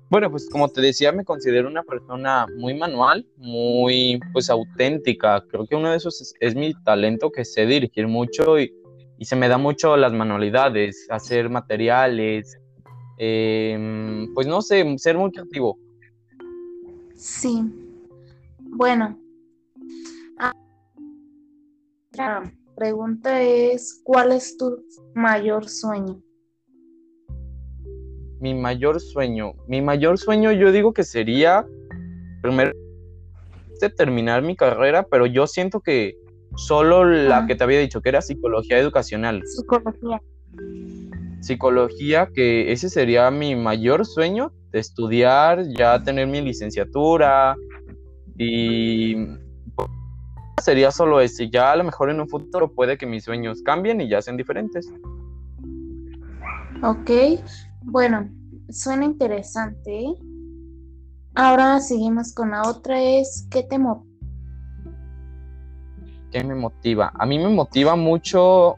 Bueno, 0.09 0.31
pues 0.31 0.49
como 0.49 0.71
te 0.71 0.81
decía, 0.81 1.13
me 1.13 1.27
considero 1.27 1.69
una 1.69 1.83
persona 1.83 2.47
muy 2.57 2.73
manual, 2.73 3.27
muy 3.37 4.19
pues 4.33 4.49
auténtica. 4.49 5.45
Creo 5.51 5.67
que 5.67 5.77
uno 5.77 5.91
de 5.91 5.99
esos 5.99 6.19
es, 6.23 6.35
es 6.41 6.55
mi 6.55 6.73
talento, 6.83 7.31
que 7.31 7.45
sé 7.45 7.67
dirigir 7.67 8.09
mucho 8.09 8.59
y, 8.59 8.73
y 9.21 9.27
se 9.27 9.37
me 9.37 9.49
da 9.49 9.59
mucho 9.59 9.99
las 9.99 10.15
manualidades, 10.15 11.07
hacer 11.11 11.51
materiales, 11.51 12.59
em, 13.19 14.33
pues 14.33 14.47
no 14.47 14.63
sé, 14.63 14.83
ser 14.97 15.19
muy 15.19 15.31
creativo. 15.31 15.79
Sí. 17.15 17.63
Bueno. 18.61 19.21
La 22.13 22.51
pregunta 22.75 23.43
es, 23.43 24.01
¿cuál 24.05 24.33
es 24.33 24.57
tu 24.57 24.83
mayor 25.15 25.69
sueño? 25.69 26.23
Mi 28.41 28.55
mayor 28.55 29.01
sueño, 29.01 29.53
mi 29.69 29.83
mayor 29.83 30.17
sueño 30.17 30.51
yo 30.51 30.73
digo 30.73 30.95
que 30.95 31.05
sería 31.05 31.67
primero 32.41 32.73
terminar 33.97 34.43
mi 34.43 34.57
carrera, 34.57 35.07
pero 35.11 35.27
yo 35.27 35.47
siento 35.47 35.81
que 35.81 36.15
Solo 36.57 37.05
la 37.05 37.47
que 37.47 37.55
te 37.55 37.65
había 37.65 37.81
dicho, 37.81 38.01
que 38.01 38.09
era 38.09 38.21
psicología 38.21 38.79
educacional. 38.79 39.43
Psicología. 39.47 40.21
Psicología, 41.41 42.29
que 42.35 42.73
ese 42.73 42.91
sería 42.91 43.31
mi 43.31 43.57
mayor 43.57 44.05
sueño, 44.05 44.53
de 44.73 44.79
estudiar, 44.79 45.65
ya 45.77 46.03
tener 46.03 46.27
mi 46.27 46.41
licenciatura 46.41 47.57
y 48.37 49.17
sería 50.63 50.91
solo 50.91 51.21
ese. 51.21 51.51
Ya 51.51 51.73
a 51.73 51.77
lo 51.77 51.85
mejor 51.85 52.11
en 52.11 52.21
un 52.21 52.29
futuro 52.29 52.73
puede 52.73 52.99
que 52.99 53.07
mis 53.07 53.25
sueños 53.25 53.63
cambien 53.63 54.01
y 54.01 54.09
ya 54.09 54.23
sean 54.23 54.37
diferentes. 54.37 54.93
Ok, 56.83 57.11
bueno, 57.83 58.31
suena 58.69 59.05
interesante. 59.05 60.05
Ahora 61.35 61.81
seguimos 61.81 62.35
con 62.35 62.51
la 62.51 62.63
otra, 62.63 63.03
es 63.03 63.47
¿qué 63.51 63.63
te 63.63 63.79
motiva? 63.79 64.10
¿Qué 66.31 66.45
me 66.45 66.55
motiva? 66.55 67.13
A 67.19 67.27
mí 67.27 67.39
me 67.39 67.49
motiva 67.49 67.97
mucho, 67.97 68.77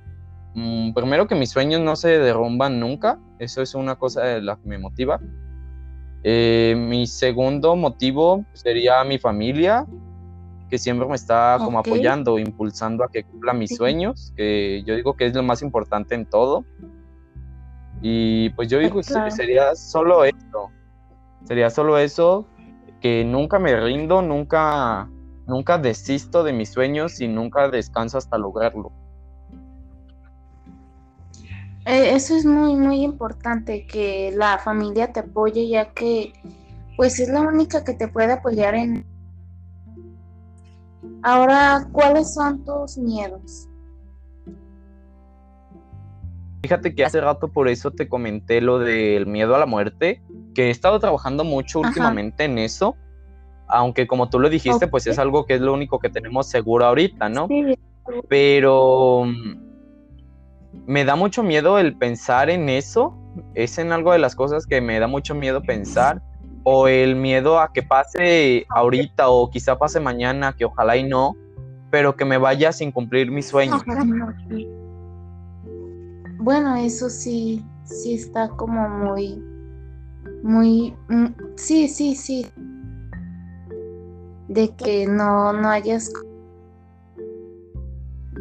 mm, 0.54 0.92
primero 0.92 1.26
que 1.26 1.35
mis 1.35 1.50
sueños 1.50 1.80
no 1.80 1.97
se 1.97 2.18
derrumban 2.18 2.80
nunca, 2.80 3.18
eso 3.38 3.62
es 3.62 3.75
una 3.75 3.97
cosa 3.97 4.23
de 4.25 4.42
la 4.42 4.56
que 4.56 4.68
me 4.68 4.78
motiva. 4.78 5.21
Eh, 6.25 6.75
mi 6.78 7.06
segundo 7.06 7.75
motivo 7.76 8.44
sería 8.52 9.02
mi 9.04 9.18
familia, 9.18 9.87
que 10.71 10.78
siempre 10.78 11.06
me 11.06 11.16
está 11.16 11.59
como 11.59 11.78
apoyando, 11.80 12.38
impulsando 12.38 13.04
a 13.04 13.11
que 13.11 13.25
cumpla 13.25 13.52
mis 13.52 13.76
sueños, 13.76 14.32
que 14.37 14.82
yo 14.87 14.97
digo 14.97 15.14
que 15.16 15.26
es 15.26 15.35
lo 15.35 15.42
más 15.42 15.61
importante 15.61 16.14
en 16.14 16.25
todo. 16.25 16.64
Y 18.00 18.49
pues 18.50 18.68
yo 18.68 18.78
digo 18.78 18.97
que 18.97 19.30
sería 19.30 19.75
solo 19.75 20.25
eso, 20.25 20.71
sería 21.44 21.68
solo 21.68 21.99
eso, 21.99 22.47
que 23.02 23.23
nunca 23.25 23.59
me 23.59 23.78
rindo, 23.78 24.23
nunca 24.23 25.11
Nunca 25.46 25.78
desisto 25.78 26.44
de 26.44 26.52
mis 26.52 26.70
sueños 26.70 27.20
y 27.20 27.28
nunca 27.28 27.68
descanso 27.68 28.18
hasta 28.18 28.38
lograrlo. 28.38 28.92
Eh, 31.84 32.14
eso 32.14 32.37
es 32.37 32.44
muy, 32.44 32.76
muy 32.76 33.02
importante, 33.02 33.87
que 33.87 34.32
la 34.37 34.58
familia 34.58 35.12
te 35.12 35.20
apoye, 35.20 35.68
ya 35.68 35.92
que 35.92 36.32
pues 36.96 37.18
es 37.18 37.28
la 37.28 37.40
única 37.40 37.82
que 37.82 37.94
te 37.94 38.06
puede 38.06 38.32
apoyar 38.32 38.75
en... 38.75 39.04
Ahora, 41.22 41.88
¿cuáles 41.90 42.34
son 42.34 42.64
tus 42.64 42.96
miedos? 42.99 43.68
Fíjate 46.62 46.94
que 46.94 47.04
hace 47.04 47.20
rato 47.20 47.49
por 47.49 47.68
eso 47.68 47.90
te 47.90 48.08
comenté 48.08 48.61
lo 48.61 48.78
del 48.78 49.26
miedo 49.26 49.56
a 49.56 49.58
la 49.58 49.66
muerte, 49.66 50.22
que 50.54 50.68
he 50.68 50.70
estado 50.70 51.00
trabajando 51.00 51.42
mucho 51.42 51.80
últimamente 51.80 52.44
en 52.44 52.58
eso, 52.58 52.96
aunque 53.73 54.07
como 54.07 54.29
tú 54.29 54.38
lo 54.38 54.50
dijiste, 54.50 54.87
pues 54.87 55.07
es 55.07 55.19
algo 55.19 55.47
que 55.47 55.55
es 55.55 55.61
lo 55.61 55.73
único 55.73 55.99
que 55.99 56.11
tenemos 56.11 56.47
seguro 56.47 56.85
ahorita, 56.85 57.31
¿no? 57.31 57.49
Pero 58.29 59.25
mm, 59.25 59.57
me 60.87 61.05
da 61.07 61.17
mucho 61.17 61.43
miedo 61.43 61.79
el 61.79 61.97
pensar 61.97 62.50
en 62.50 62.69
eso, 62.69 63.17
es 63.55 63.79
en 63.79 63.93
algo 63.93 64.12
de 64.12 64.19
las 64.19 64.37
cosas 64.37 64.67
que 64.67 64.83
me 64.83 64.99
da 64.99 65.07
mucho 65.07 65.35
miedo 65.35 65.62
pensar, 65.62 66.23
o 66.64 66.87
el 66.87 67.17
miedo 67.17 67.59
a 67.59 67.73
que 67.73 67.83
pase 67.83 68.67
ahorita 68.69 69.31
o 69.31 69.49
quizá 69.49 69.79
pase 69.79 70.00
mañana, 70.00 70.52
que 70.52 70.67
ojalá 70.67 70.99
y 70.99 71.05
no, 71.05 71.35
pero 71.91 72.14
que 72.14 72.26
me 72.26 72.37
vaya 72.37 72.73
sin 72.73 72.93
cumplir 72.93 73.31
mis 73.31 73.49
sueños. 73.49 73.83
Bueno, 76.38 76.76
eso 76.76 77.09
sí, 77.09 77.64
sí 77.85 78.14
está 78.14 78.50
como 78.50 78.87
muy, 78.87 79.43
muy, 80.43 80.95
mm, 81.09 81.26
sí, 81.57 81.88
sí, 81.88 82.14
sí 82.14 82.47
de 84.52 84.75
que 84.76 85.06
no, 85.06 85.52
no 85.52 85.68
hayas 85.68 86.12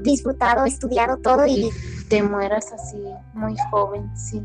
disfrutado, 0.04 0.66
estudiado 0.66 1.18
todo 1.18 1.46
y 1.46 1.70
te 2.10 2.22
mueras 2.24 2.72
así 2.74 2.98
muy 3.34 3.56
joven, 3.70 4.10
sí. 4.18 4.42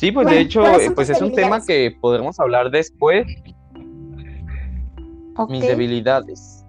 Sí, 0.00 0.12
pues 0.12 0.28
de 0.28 0.40
hecho, 0.40 0.62
pues 0.94 1.10
es 1.10 1.20
un 1.20 1.32
tema 1.34 1.62
que 1.62 1.94
podremos 2.00 2.40
hablar 2.40 2.70
después. 2.70 3.26
Mis 5.48 5.60
debilidades. 5.60 6.64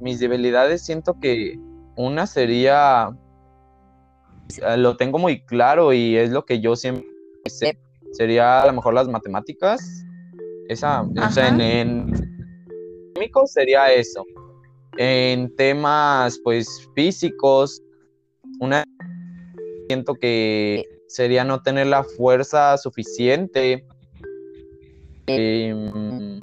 Mis 0.00 0.18
debilidades 0.18 0.84
siento 0.84 1.14
que 1.20 1.56
una 1.94 2.26
sería 2.26 3.14
lo 4.76 4.96
tengo 4.96 5.18
muy 5.18 5.44
claro 5.44 5.92
y 5.92 6.16
es 6.16 6.30
lo 6.30 6.44
que 6.44 6.60
yo 6.60 6.76
siempre 6.76 7.06
sé. 7.46 7.78
Sería 8.12 8.62
a 8.62 8.66
lo 8.66 8.72
mejor 8.72 8.94
las 8.94 9.08
matemáticas. 9.08 10.04
Esa, 10.68 11.02
o 11.02 11.30
sea, 11.30 11.48
en, 11.48 11.60
en 11.60 13.46
sería 13.46 13.92
eso. 13.92 14.24
En 14.96 15.54
temas, 15.56 16.40
pues, 16.44 16.88
físicos, 16.94 17.82
una 18.60 18.84
siento 19.88 20.14
que 20.14 20.84
sería 21.08 21.44
no 21.44 21.62
tener 21.62 21.88
la 21.88 22.04
fuerza 22.04 22.76
suficiente. 22.78 23.86
Em, 25.26 26.40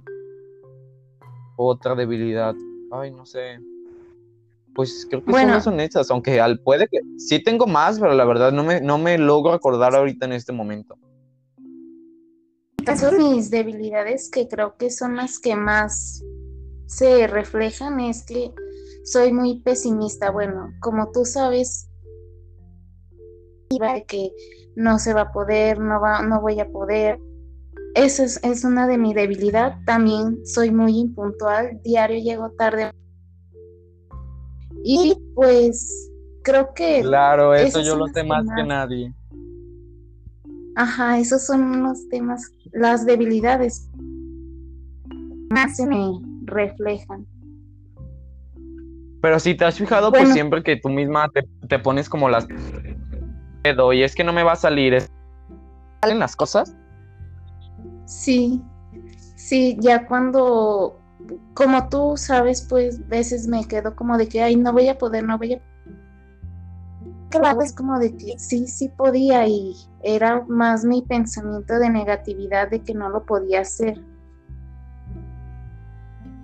otra 1.58 1.96
debilidad. 1.96 2.56
Ay, 2.92 3.12
no 3.12 3.26
sé. 3.26 3.60
Pues 4.74 5.06
creo 5.10 5.24
que 5.24 5.32
bueno, 5.32 5.60
son 5.62 5.80
esas, 5.80 6.10
aunque 6.12 6.40
al 6.40 6.60
puede 6.60 6.88
que 6.88 7.00
sí 7.18 7.44
tengo 7.44 7.68
más, 7.68 8.00
pero 8.00 8.14
la 8.14 8.26
verdad 8.26 8.52
no 8.52 8.64
me, 8.64 8.82
no 8.82 8.98
me 8.98 9.18
logro 9.18 9.54
acordar 9.54 9.96
ahorita 9.96 10.26
en 10.26 10.34
este 10.34 10.52
momento. 10.52 10.98
Son 12.98 13.18
mis 13.18 13.52
debilidades 13.52 14.30
que 14.30 14.48
creo 14.48 14.76
que 14.78 14.90
son 14.90 15.16
las 15.16 15.40
que 15.40 15.56
más 15.56 16.24
se 16.88 17.28
reflejan 17.28 18.00
es 18.00 18.26
que 18.26 18.52
soy 19.04 19.32
muy 19.32 19.62
pesimista. 19.62 20.32
Bueno, 20.32 20.74
como 20.80 21.12
tú 21.12 21.26
sabes, 21.26 21.88
que 24.08 24.32
no 24.76 25.00
se 25.00 25.14
va 25.14 25.22
a 25.22 25.32
poder, 25.32 25.80
no, 25.80 26.02
va, 26.02 26.22
no 26.22 26.42
voy 26.42 26.60
a 26.60 26.70
poder. 26.70 27.20
Esa 27.96 28.24
es, 28.24 28.40
es 28.44 28.64
una 28.64 28.88
de 28.88 28.98
mi 28.98 29.14
debilidad. 29.14 29.78
También 29.86 30.46
soy 30.46 30.72
muy 30.72 30.98
impuntual, 30.98 31.80
diario 31.84 32.22
llego 32.22 32.52
tarde. 32.52 32.92
Y 34.84 35.16
pues 35.36 36.12
creo 36.44 36.74
que... 36.74 37.02
Claro, 37.02 37.54
eso 37.54 37.82
yo 37.82 37.96
lo 37.96 38.08
sé 38.08 38.24
más 38.24 38.46
que 38.56 38.64
nadie. 38.64 39.14
Ajá, 40.76 41.20
esos 41.20 41.46
son 41.46 41.84
los 41.84 42.08
temas, 42.10 42.50
las 42.72 43.06
debilidades 43.06 43.90
más 45.50 45.76
se 45.76 45.86
me 45.86 46.20
reflejan. 46.46 47.26
Pero 49.22 49.40
si 49.40 49.54
te 49.54 49.66
has 49.66 49.78
fijado, 49.78 50.12
pues 50.12 50.32
siempre 50.34 50.64
que 50.64 50.78
tú 50.78 50.90
misma 50.90 51.30
te, 51.30 51.48
te 51.68 51.78
pones 51.78 52.10
como 52.10 52.30
las 52.30 52.48
y 53.94 54.04
es 54.04 54.16
que 54.16 54.24
no 54.24 54.34
me 54.34 54.44
va 54.44 54.54
a 54.54 54.56
salir. 54.56 55.04
¿Salen 56.02 56.20
las 56.20 56.36
cosas? 56.36 56.76
Sí, 58.06 58.62
sí, 59.36 59.78
ya 59.80 60.08
cuando, 60.08 61.00
como 61.54 61.90
tú 61.90 62.14
sabes, 62.18 62.66
pues 62.70 63.08
veces 63.08 63.48
me 63.48 63.66
quedo 63.66 63.96
como 63.96 64.18
de 64.18 64.28
que, 64.28 64.42
ay, 64.42 64.56
no 64.56 64.74
voy 64.74 64.88
a 64.90 64.98
poder, 64.98 65.24
no 65.24 65.38
voy 65.38 65.54
a 65.54 65.62
claro, 67.32 67.62
es 67.62 67.74
como 67.74 67.98
de 67.98 68.16
que 68.16 68.38
sí, 68.38 68.68
sí 68.68 68.90
podía 68.90 69.48
y 69.48 69.74
era 70.04 70.44
más 70.48 70.84
mi 70.86 71.02
pensamiento 71.02 71.80
de 71.80 71.90
negatividad 71.90 72.70
de 72.70 72.82
que 72.82 72.94
no 72.94 73.10
lo 73.10 73.26
podía 73.26 73.62
hacer. 73.62 74.00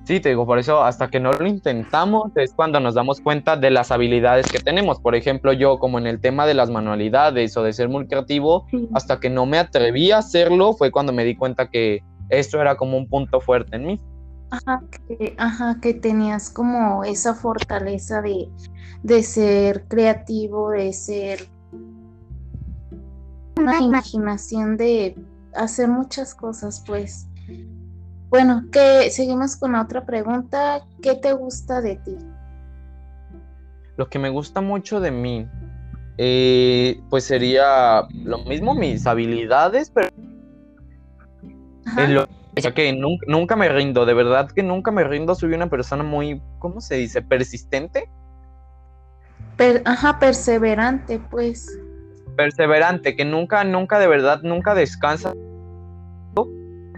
Sí, 0.06 0.22
te 0.22 0.30
digo, 0.30 0.46
por 0.46 0.58
eso 0.58 0.82
hasta 0.84 1.10
que 1.10 1.20
no 1.20 1.34
lo 1.34 1.46
intentamos 1.46 2.32
es 2.36 2.54
cuando 2.54 2.80
nos 2.80 2.96
damos 2.96 3.20
cuenta 3.20 3.58
de 3.58 3.70
las 3.70 3.92
habilidades 3.92 4.50
que 4.50 4.60
tenemos. 4.60 5.02
Por 5.02 5.16
ejemplo, 5.16 5.52
yo 5.52 5.80
como 5.80 6.00
en 6.00 6.08
el 6.08 6.22
tema 6.22 6.48
de 6.48 6.54
las 6.54 6.70
manualidades 6.70 7.58
o 7.58 7.64
de 7.64 7.74
ser 7.74 7.90
muy 7.90 8.08
creativo, 8.08 8.66
hasta 8.94 9.20
que 9.20 9.30
no 9.30 9.46
me 9.46 9.60
atreví 9.60 10.12
a 10.12 10.20
hacerlo 10.20 10.72
fue 10.72 10.92
cuando 10.92 11.12
me 11.12 11.26
di 11.26 11.36
cuenta 11.36 11.70
que 11.70 12.04
esto 12.30 12.62
era 12.62 12.78
como 12.78 12.98
un 12.98 13.10
punto 13.10 13.42
fuerte 13.42 13.76
en 13.76 13.86
mí. 13.86 14.00
Ajá, 14.50 14.82
que, 15.08 15.36
ajá, 15.38 15.80
que 15.82 15.94
tenías 15.94 16.50
como 16.50 17.04
esa 17.04 17.34
fortaleza 17.34 18.22
de, 18.22 18.50
de 19.04 19.24
ser 19.24 19.86
creativo, 19.88 20.70
de 20.70 20.94
ser 20.94 21.48
una 23.58 23.80
imaginación 23.80 24.78
de 24.78 25.16
hacer 25.54 25.90
muchas 25.90 26.34
cosas, 26.34 26.84
pues. 26.86 27.28
Bueno, 28.30 28.66
que 28.72 29.10
seguimos 29.10 29.56
con 29.56 29.76
otra 29.76 30.06
pregunta. 30.06 30.86
¿Qué 31.02 31.16
te 31.16 31.34
gusta 31.34 31.82
de 31.82 31.96
ti? 31.98 32.18
Lo 33.96 34.10
que 34.10 34.20
me 34.20 34.30
gusta 34.30 34.62
mucho 34.62 35.00
de 35.00 35.12
mí, 35.12 35.48
eh, 36.18 37.02
pues 37.10 37.24
sería 37.24 38.08
lo 38.24 38.40
mismo 38.40 38.76
mis 38.76 39.08
habilidades, 39.08 39.90
pero 39.90 40.10
lo, 42.06 42.28
que 42.74 42.94
nunca, 43.28 43.56
me 43.56 43.70
rindo, 43.70 44.06
de 44.06 44.14
verdad 44.14 44.50
que 44.52 44.64
nunca 44.64 44.92
me 44.92 45.04
rindo. 45.04 45.36
Soy 45.36 45.54
una 45.54 45.70
persona 45.70 46.04
muy, 46.04 46.42
¿cómo 46.60 46.82
se 46.82 46.96
dice? 46.96 47.22
Persistente. 47.22 48.10
ajá, 49.86 50.20
perseverante, 50.20 51.20
pues. 51.20 51.80
Perseverante, 52.36 53.16
que 53.16 53.26
nunca, 53.26 53.64
nunca, 53.64 54.00
de 54.00 54.08
verdad, 54.08 54.42
nunca 54.44 54.76
descansa 54.76 55.34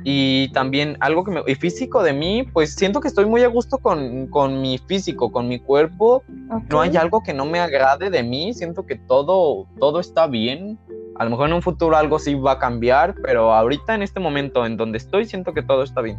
y 0.04 0.52
también 0.54 0.98
algo 1.00 1.24
que 1.24 1.32
me... 1.32 1.42
Y 1.48 1.56
físico 1.56 2.04
de 2.04 2.14
mí, 2.14 2.44
pues 2.54 2.76
siento 2.76 3.02
que 3.02 3.08
estoy 3.08 3.26
muy 3.26 3.44
a 3.44 3.48
gusto 3.48 3.78
con, 3.78 4.62
mi 4.62 4.78
físico, 4.78 5.32
con 5.32 5.48
mi 5.48 5.60
cuerpo. 5.60 6.24
No 6.70 6.82
hay 6.82 6.96
algo 6.98 7.22
que 7.22 7.34
no 7.34 7.46
me 7.46 7.60
agrade 7.60 8.10
de 8.10 8.24
mí. 8.24 8.54
Siento 8.54 8.86
que 8.86 8.96
todo, 8.96 9.68
todo 9.80 10.00
está 10.00 10.28
bien. 10.28 10.80
A 11.16 11.26
lo 11.26 11.32
mejor 11.32 11.48
en 11.50 11.54
un 11.54 11.62
futuro 11.62 11.98
algo 11.98 12.18
sí 12.20 12.36
va 12.36 12.54
a 12.54 12.60
cambiar, 12.60 13.16
pero 13.22 13.54
ahorita 13.54 13.94
en 13.96 14.04
este 14.04 14.20
momento 14.20 14.66
en 14.66 14.78
donde 14.78 14.98
estoy, 14.98 15.26
siento 15.26 15.54
que 15.54 15.62
todo 15.62 15.84
está 15.84 16.02
bien. 16.02 16.18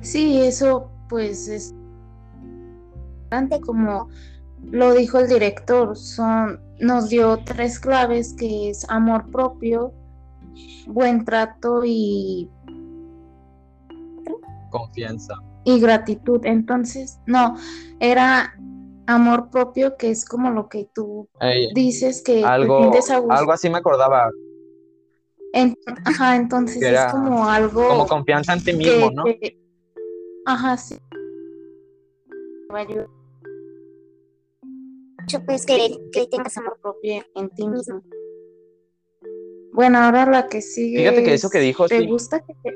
Sí, 0.00 0.40
eso 0.40 0.90
pues 1.08 1.48
es 1.48 1.74
como 3.64 4.08
lo 4.70 4.94
dijo 4.94 5.18
el 5.18 5.28
director, 5.28 5.96
son, 5.96 6.60
nos 6.80 7.08
dio 7.08 7.38
tres 7.44 7.78
claves 7.78 8.34
que 8.34 8.70
es 8.70 8.88
amor 8.88 9.30
propio, 9.30 9.92
buen 10.86 11.24
trato 11.24 11.82
y 11.84 12.50
confianza. 14.70 15.34
Y 15.64 15.80
gratitud. 15.80 16.40
Entonces, 16.44 17.18
no, 17.26 17.56
era 18.00 18.54
amor 19.06 19.50
propio, 19.50 19.96
que 19.96 20.10
es 20.10 20.24
como 20.24 20.50
lo 20.50 20.68
que 20.68 20.88
tú 20.94 21.28
dices 21.74 22.22
que 22.22 22.44
algo, 22.44 22.92
algo 23.30 23.52
así 23.52 23.70
me 23.70 23.78
acordaba. 23.78 24.30
ajá, 26.04 26.36
entonces 26.36 26.82
es 26.82 27.12
como 27.12 27.48
algo. 27.48 27.88
Como 27.88 28.06
confianza 28.06 28.52
en 28.52 28.62
ti 28.62 28.72
mismo, 28.74 29.10
¿no? 29.10 29.24
ajá, 30.46 30.76
sí. 30.76 30.96
Pues 35.44 35.66
que, 35.66 35.98
que 36.12 36.26
tengas 36.26 36.56
amor 36.56 36.78
propio 36.80 37.22
en 37.34 37.50
ti 37.50 37.66
mismo. 37.66 38.02
Bueno, 39.78 40.00
ahora 40.00 40.26
la 40.26 40.48
que 40.48 40.60
sigue. 40.60 40.98
Fíjate 40.98 41.22
que 41.22 41.34
eso 41.34 41.50
que 41.50 41.60
dijo. 41.60 41.86
¿Te 41.86 42.04
gusta 42.04 42.40
que 42.40 42.52
te... 42.52 42.74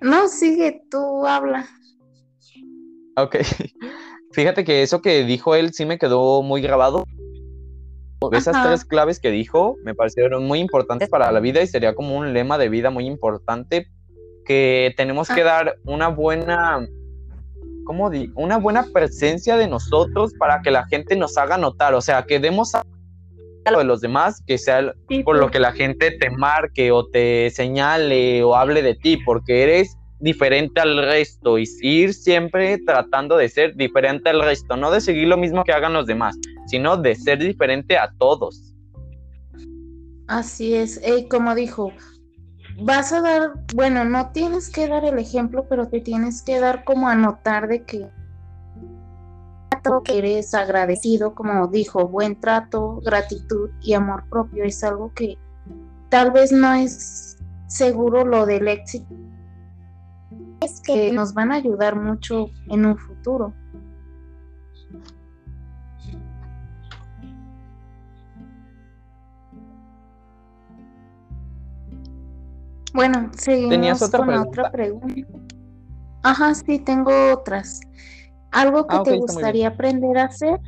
No, 0.00 0.28
sigue, 0.28 0.84
tú 0.88 1.26
habla. 1.26 1.66
Ok. 3.16 3.38
Fíjate 4.30 4.62
que 4.62 4.84
eso 4.84 5.02
que 5.02 5.24
dijo 5.24 5.56
él 5.56 5.72
sí 5.72 5.84
me 5.84 5.98
quedó 5.98 6.40
muy 6.44 6.62
grabado. 6.62 7.06
Esas 8.30 8.64
tres 8.64 8.84
claves 8.84 9.18
que 9.18 9.32
dijo 9.32 9.74
me 9.82 9.96
parecieron 9.96 10.46
muy 10.46 10.60
importantes 10.60 11.08
para 11.08 11.32
la 11.32 11.40
vida 11.40 11.62
y 11.62 11.66
sería 11.66 11.96
como 11.96 12.16
un 12.16 12.32
lema 12.32 12.58
de 12.58 12.68
vida 12.68 12.90
muy 12.90 13.08
importante 13.08 13.88
que 14.46 14.94
tenemos 14.96 15.26
que 15.26 15.40
ah. 15.40 15.44
dar 15.44 15.78
una 15.84 16.06
buena 16.06 16.86
¿cómo 17.84 18.10
digo? 18.10 18.32
Una 18.36 18.58
buena 18.58 18.86
presencia 18.92 19.56
de 19.56 19.68
nosotros 19.68 20.32
para 20.38 20.62
que 20.62 20.70
la 20.70 20.86
gente 20.86 21.16
nos 21.16 21.36
haga 21.38 21.58
notar, 21.58 21.94
o 21.94 22.00
sea, 22.00 22.24
que 22.24 22.40
demos 22.40 22.74
a 22.74 22.82
lo 23.70 23.78
de 23.78 23.84
los 23.84 24.00
demás, 24.00 24.42
que 24.46 24.58
sea 24.58 24.94
por 25.24 25.38
lo 25.38 25.50
que 25.50 25.58
la 25.58 25.72
gente 25.72 26.10
te 26.10 26.30
marque 26.30 26.92
o 26.92 27.06
te 27.06 27.50
señale 27.50 28.42
o 28.44 28.54
hable 28.54 28.82
de 28.82 28.94
ti, 28.94 29.16
porque 29.24 29.62
eres 29.62 29.96
diferente 30.20 30.80
al 30.80 30.96
resto 30.98 31.58
y 31.58 31.66
ir 31.82 32.14
siempre 32.14 32.78
tratando 32.78 33.36
de 33.36 33.48
ser 33.48 33.74
diferente 33.76 34.30
al 34.30 34.42
resto, 34.42 34.76
no 34.76 34.90
de 34.90 35.00
seguir 35.00 35.28
lo 35.28 35.36
mismo 35.36 35.64
que 35.64 35.72
hagan 35.72 35.92
los 35.92 36.06
demás, 36.06 36.36
sino 36.66 36.96
de 36.96 37.14
ser 37.14 37.38
diferente 37.38 37.98
a 37.98 38.10
todos. 38.18 38.74
Así 40.26 40.74
es, 40.74 40.98
eh, 41.04 41.26
como 41.28 41.54
dijo, 41.54 41.92
vas 42.82 43.12
a 43.12 43.20
dar, 43.20 43.52
bueno, 43.74 44.04
no 44.04 44.30
tienes 44.30 44.70
que 44.70 44.88
dar 44.88 45.04
el 45.04 45.18
ejemplo, 45.18 45.66
pero 45.68 45.88
te 45.88 46.00
tienes 46.00 46.42
que 46.42 46.60
dar 46.60 46.84
como 46.84 47.08
a 47.08 47.14
notar 47.14 47.68
de 47.68 47.84
que 47.84 48.08
que 50.04 50.18
eres 50.18 50.54
agradecido, 50.54 51.34
como 51.34 51.68
dijo, 51.68 52.08
buen 52.08 52.40
trato, 52.40 53.00
gratitud 53.04 53.70
y 53.82 53.92
amor 53.94 54.24
propio 54.30 54.64
es 54.64 54.82
algo 54.82 55.12
que 55.14 55.36
tal 56.08 56.30
vez 56.30 56.52
no 56.52 56.72
es 56.72 57.36
seguro 57.66 58.24
lo 58.24 58.46
del 58.46 58.68
éxito, 58.68 59.14
es 60.62 60.80
que 60.80 61.12
nos 61.12 61.34
van 61.34 61.52
a 61.52 61.56
ayudar 61.56 61.96
mucho 61.96 62.46
en 62.68 62.86
un 62.86 62.96
futuro. 62.96 63.52
Bueno, 72.94 73.28
seguimos 73.36 74.08
con 74.08 74.32
otra 74.34 74.70
pregunta. 74.70 75.14
Ajá, 76.22 76.54
sí, 76.54 76.78
tengo 76.78 77.10
otras. 77.32 77.80
¿Algo 78.52 78.86
que 78.86 78.96
ah, 78.96 79.02
te 79.02 79.16
gustaría 79.18 79.68
aprender 79.68 80.16
a 80.16 80.26
hacer? 80.26 80.60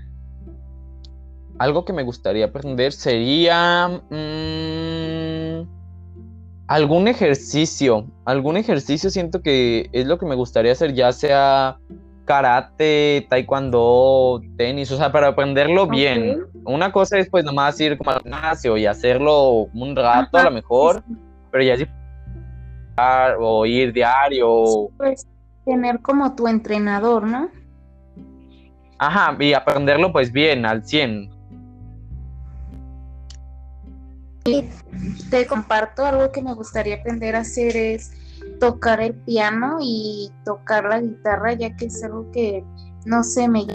Algo 1.58 1.84
que 1.84 1.92
me 1.92 2.02
gustaría 2.02 2.46
aprender 2.46 2.92
sería 2.92 4.02
mm, 4.10 5.68
algún 6.66 7.06
ejercicio. 7.06 8.06
Algún 8.24 8.56
ejercicio 8.56 9.08
siento 9.08 9.40
que 9.40 9.88
es 9.92 10.04
lo 10.06 10.18
que 10.18 10.26
me 10.26 10.34
gustaría 10.34 10.72
hacer, 10.72 10.94
ya 10.94 11.12
sea 11.12 11.78
karate, 12.24 13.24
taekwondo, 13.30 14.42
tenis, 14.56 14.90
o 14.90 14.96
sea, 14.96 15.12
para 15.12 15.28
aprenderlo 15.28 15.86
bien. 15.86 16.44
Una 16.64 16.90
cosa 16.90 17.18
es 17.18 17.30
pues 17.30 17.44
nomás 17.44 17.80
ir 17.80 17.96
como 17.96 18.10
al 18.10 18.22
gimnasio 18.22 18.76
y 18.76 18.84
hacerlo 18.84 19.68
un 19.72 19.94
rato 19.94 20.38
a 20.38 20.42
lo 20.42 20.50
mejor, 20.50 21.04
pero 21.52 21.62
ya 21.62 21.76
si 21.76 21.86
o 23.38 23.66
ir 23.66 23.92
diario. 23.92 24.90
Pues 24.96 25.26
tener 25.64 26.00
como 26.00 26.34
tu 26.34 26.48
entrenador, 26.48 27.26
¿no? 27.26 27.50
Ajá, 28.98 29.36
y 29.38 29.52
aprenderlo 29.52 30.12
pues 30.12 30.32
bien, 30.32 30.64
al 30.64 30.84
100. 30.84 31.30
te 35.30 35.46
comparto 35.46 36.04
algo 36.04 36.30
que 36.30 36.40
me 36.40 36.54
gustaría 36.54 36.96
aprender 36.96 37.34
a 37.34 37.40
hacer 37.40 37.76
es 37.76 38.12
tocar 38.60 39.00
el 39.00 39.12
piano 39.12 39.78
y 39.80 40.30
tocar 40.44 40.84
la 40.84 41.00
guitarra, 41.00 41.52
ya 41.54 41.76
que 41.76 41.86
es 41.86 42.02
algo 42.04 42.30
que 42.30 42.64
no 43.04 43.22
sé, 43.22 43.48
me 43.48 43.66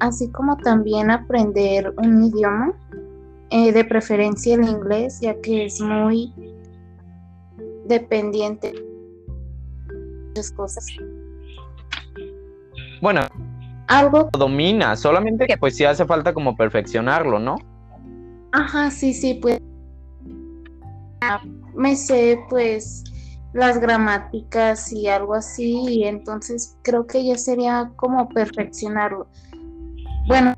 así 0.00 0.28
como 0.30 0.56
también 0.56 1.10
aprender 1.10 1.94
un 1.98 2.24
idioma, 2.24 2.72
eh, 3.50 3.72
de 3.72 3.84
preferencia 3.84 4.54
el 4.54 4.64
inglés, 4.64 5.20
ya 5.20 5.40
que 5.40 5.66
es 5.66 5.80
muy 5.80 6.32
dependiente 7.86 8.72
de 8.72 8.82
muchas 10.28 10.50
cosas. 10.52 10.86
Bueno, 13.00 13.22
algo 13.88 14.30
domina, 14.32 14.96
solamente 14.96 15.46
que 15.46 15.56
pues 15.56 15.76
sí 15.76 15.84
hace 15.84 16.04
falta 16.04 16.32
como 16.32 16.56
perfeccionarlo, 16.56 17.38
¿no? 17.38 17.56
Ajá, 18.52 18.90
sí, 18.90 19.12
sí, 19.12 19.34
pues 19.34 19.60
me 21.74 21.96
sé 21.96 22.38
pues 22.48 23.04
las 23.52 23.78
gramáticas 23.78 24.92
y 24.92 25.08
algo 25.08 25.34
así, 25.34 25.82
y 25.88 26.04
entonces 26.04 26.76
creo 26.82 27.06
que 27.06 27.24
ya 27.24 27.36
sería 27.36 27.90
como 27.96 28.28
perfeccionarlo. 28.28 29.28
Bueno, 30.26 30.54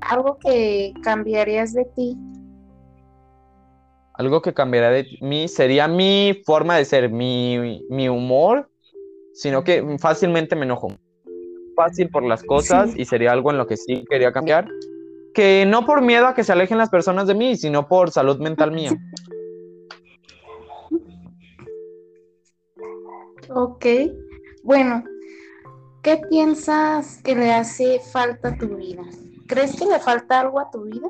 algo 0.00 0.38
que 0.38 0.92
cambiarías 1.02 1.72
de 1.72 1.84
ti. 1.96 2.16
Algo 4.18 4.42
que 4.42 4.52
cambiaría 4.52 4.90
de 4.90 5.06
mí 5.20 5.46
sería 5.46 5.86
mi 5.86 6.42
forma 6.44 6.76
de 6.76 6.84
ser, 6.84 7.08
mi, 7.08 7.86
mi 7.88 8.08
humor, 8.08 8.68
sino 9.32 9.62
que 9.62 9.96
fácilmente 10.00 10.56
me 10.56 10.64
enojo. 10.64 10.88
Fácil 11.76 12.10
por 12.10 12.24
las 12.24 12.42
cosas 12.42 12.90
y 12.96 13.04
sería 13.04 13.30
algo 13.30 13.52
en 13.52 13.58
lo 13.58 13.68
que 13.68 13.76
sí 13.76 14.04
quería 14.10 14.32
cambiar. 14.32 14.66
Que 15.34 15.64
no 15.68 15.86
por 15.86 16.02
miedo 16.02 16.26
a 16.26 16.34
que 16.34 16.42
se 16.42 16.50
alejen 16.50 16.78
las 16.78 16.90
personas 16.90 17.28
de 17.28 17.36
mí, 17.36 17.56
sino 17.56 17.86
por 17.86 18.10
salud 18.10 18.40
mental 18.40 18.72
mía. 18.72 18.90
Ok, 23.50 23.86
bueno, 24.64 25.04
¿qué 26.02 26.20
piensas 26.28 27.22
que 27.22 27.36
le 27.36 27.52
hace 27.52 28.00
falta 28.00 28.48
a 28.48 28.58
tu 28.58 28.66
vida? 28.74 29.04
¿Crees 29.46 29.76
que 29.76 29.86
le 29.86 30.00
falta 30.00 30.40
algo 30.40 30.58
a 30.58 30.72
tu 30.72 30.82
vida? 30.82 31.08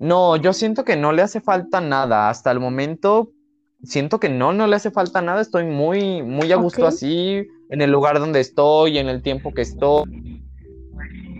No, 0.00 0.36
yo 0.36 0.52
siento 0.52 0.84
que 0.84 0.96
no 0.96 1.12
le 1.12 1.22
hace 1.22 1.40
falta 1.40 1.80
nada. 1.80 2.28
Hasta 2.28 2.50
el 2.50 2.60
momento 2.60 3.30
siento 3.84 4.18
que 4.18 4.28
no, 4.28 4.52
no 4.52 4.66
le 4.66 4.76
hace 4.76 4.90
falta 4.90 5.20
nada. 5.22 5.40
Estoy 5.40 5.64
muy, 5.64 6.22
muy 6.22 6.50
a 6.52 6.56
gusto 6.56 6.86
así, 6.86 7.46
en 7.70 7.80
el 7.80 7.90
lugar 7.90 8.18
donde 8.18 8.40
estoy, 8.40 8.98
en 8.98 9.08
el 9.08 9.22
tiempo 9.22 9.52
que 9.52 9.62
estoy, 9.62 10.42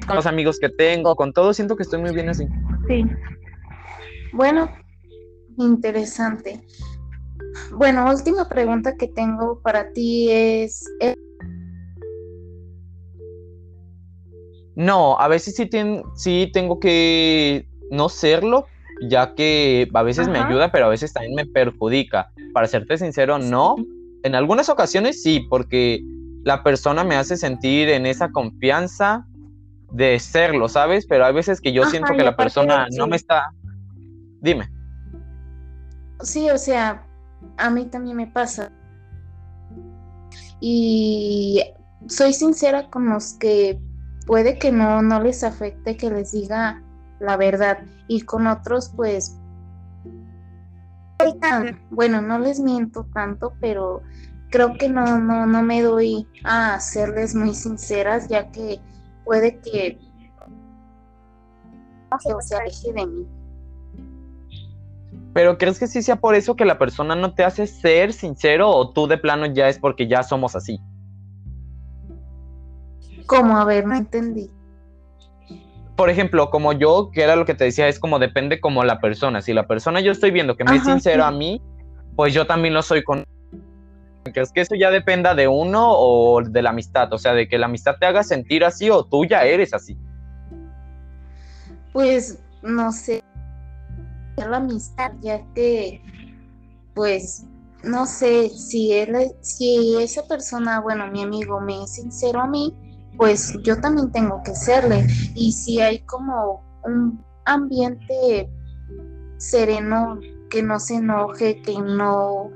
con 0.06 0.16
los 0.16 0.26
amigos 0.26 0.58
que 0.58 0.68
tengo, 0.68 1.16
con 1.16 1.32
todo, 1.32 1.52
siento 1.52 1.76
que 1.76 1.82
estoy 1.82 2.00
muy 2.00 2.12
bien 2.12 2.28
así. 2.28 2.46
Sí. 2.88 3.04
Bueno, 4.32 4.70
interesante. 5.58 6.60
Bueno, 7.72 8.10
última 8.10 8.48
pregunta 8.48 8.96
que 8.96 9.08
tengo 9.08 9.60
para 9.60 9.92
ti 9.92 10.30
es... 10.30 10.84
Eh, 11.00 11.14
no, 14.76 15.18
a 15.18 15.28
veces 15.28 15.54
sí, 15.54 15.70
sí 16.16 16.50
tengo 16.52 16.80
que 16.80 17.68
no 17.90 18.08
serlo, 18.08 18.66
ya 19.08 19.34
que 19.34 19.88
a 19.92 20.02
veces 20.02 20.28
me 20.28 20.38
ayuda, 20.38 20.70
pero 20.70 20.86
a 20.86 20.88
veces 20.88 21.12
también 21.12 21.34
me 21.34 21.46
perjudica. 21.46 22.30
Para 22.52 22.66
serte 22.66 22.98
sincero, 22.98 23.38
no. 23.38 23.76
En 24.22 24.34
algunas 24.34 24.68
ocasiones 24.68 25.22
sí, 25.22 25.46
porque 25.50 26.00
la 26.44 26.62
persona 26.62 27.04
me 27.04 27.16
hace 27.16 27.36
sentir 27.36 27.88
en 27.88 28.06
esa 28.06 28.30
confianza 28.30 29.26
de 29.90 30.18
serlo, 30.18 30.68
¿sabes? 30.68 31.06
Pero 31.06 31.24
hay 31.24 31.34
veces 31.34 31.60
que 31.60 31.72
yo 31.72 31.84
siento 31.86 32.12
que 32.14 32.22
la 32.22 32.36
persona 32.36 32.86
no 32.96 33.06
me 33.06 33.16
está... 33.16 33.50
Dime. 34.40 34.68
Sí, 36.20 36.50
o 36.50 36.58
sea, 36.58 37.06
a 37.56 37.70
mí 37.70 37.86
también 37.86 38.16
me 38.16 38.26
pasa. 38.26 38.72
Y 40.60 41.62
soy 42.08 42.32
sincera 42.32 42.90
con 42.90 43.08
los 43.08 43.34
que 43.34 43.78
puede 44.26 44.58
que 44.58 44.72
no, 44.72 45.02
no 45.02 45.20
les 45.20 45.44
afecte 45.44 45.96
que 45.96 46.10
les 46.10 46.32
diga 46.32 46.83
la 47.24 47.36
verdad. 47.36 47.78
Y 48.08 48.22
con 48.22 48.46
otros, 48.46 48.92
pues, 48.94 49.38
bueno, 51.90 52.22
no 52.22 52.38
les 52.38 52.60
miento 52.60 53.06
tanto, 53.12 53.54
pero 53.60 54.02
creo 54.50 54.74
que 54.74 54.88
no, 54.88 55.18
no, 55.18 55.46
no 55.46 55.62
me 55.62 55.82
doy 55.82 56.28
a 56.44 56.78
serles 56.80 57.34
muy 57.34 57.54
sinceras, 57.54 58.28
ya 58.28 58.50
que 58.50 58.80
puede 59.24 59.58
que 59.60 59.98
se 62.40 62.54
aleje 62.54 62.92
de 62.92 63.06
mí. 63.06 63.26
Pero 65.32 65.58
¿crees 65.58 65.80
que 65.80 65.88
sí 65.88 66.00
sea 66.02 66.16
por 66.16 66.36
eso 66.36 66.54
que 66.54 66.64
la 66.64 66.78
persona 66.78 67.16
no 67.16 67.34
te 67.34 67.42
hace 67.42 67.66
ser 67.66 68.12
sincero 68.12 68.70
o 68.70 68.92
tú 68.92 69.08
de 69.08 69.18
plano 69.18 69.46
ya 69.46 69.68
es 69.68 69.78
porque 69.80 70.06
ya 70.06 70.22
somos 70.22 70.54
así? 70.54 70.80
¿Cómo? 73.26 73.58
A 73.58 73.64
ver, 73.64 73.84
no 73.86 73.96
entendí. 73.96 74.48
Por 75.96 76.10
ejemplo, 76.10 76.50
como 76.50 76.72
yo, 76.72 77.10
que 77.12 77.22
era 77.22 77.36
lo 77.36 77.44
que 77.44 77.54
te 77.54 77.64
decía, 77.64 77.88
es 77.88 78.00
como 78.00 78.18
depende 78.18 78.60
como 78.60 78.84
la 78.84 79.00
persona. 79.00 79.40
Si 79.42 79.52
la 79.52 79.66
persona 79.66 80.00
yo 80.00 80.12
estoy 80.12 80.30
viendo 80.30 80.56
que 80.56 80.64
me 80.64 80.76
es 80.76 80.84
sincero 80.84 81.24
a 81.24 81.30
mí, 81.30 81.62
pues 82.16 82.34
yo 82.34 82.46
también 82.46 82.74
lo 82.74 82.82
soy 82.82 83.04
con... 83.04 83.24
¿Crees 84.24 84.52
que 84.52 84.62
eso 84.62 84.74
ya 84.74 84.90
dependa 84.90 85.34
de 85.34 85.46
uno 85.46 85.92
o 85.92 86.42
de 86.42 86.62
la 86.62 86.70
amistad? 86.70 87.12
O 87.12 87.18
sea, 87.18 87.34
de 87.34 87.46
que 87.46 87.58
la 87.58 87.66
amistad 87.66 87.96
te 88.00 88.06
haga 88.06 88.22
sentir 88.22 88.64
así 88.64 88.90
o 88.90 89.04
tú 89.04 89.24
ya 89.24 89.44
eres 89.44 89.74
así. 89.74 89.96
Pues 91.92 92.42
no 92.62 92.90
sé 92.90 93.22
la 94.36 94.56
amistad, 94.56 95.12
ya 95.20 95.40
que, 95.54 96.02
pues, 96.94 97.44
no 97.82 98.06
sé, 98.06 98.48
si 98.48 98.92
él, 98.92 99.32
si 99.40 99.96
esa 100.00 100.26
persona, 100.26 100.80
bueno, 100.80 101.06
mi 101.08 101.22
amigo 101.22 101.60
me 101.60 101.84
es 101.84 101.94
sincero 101.94 102.40
a 102.40 102.46
mí, 102.46 102.74
pues 103.16 103.56
yo 103.62 103.80
también 103.80 104.10
tengo 104.12 104.42
que 104.44 104.54
serle. 104.54 105.06
Y 105.34 105.52
si 105.52 105.80
hay 105.80 106.00
como 106.00 106.62
un 106.84 107.24
ambiente 107.44 108.48
sereno, 109.38 110.18
que 110.50 110.62
no 110.62 110.78
se 110.78 110.96
enoje, 110.96 111.60
que 111.62 111.78
no, 111.78 112.50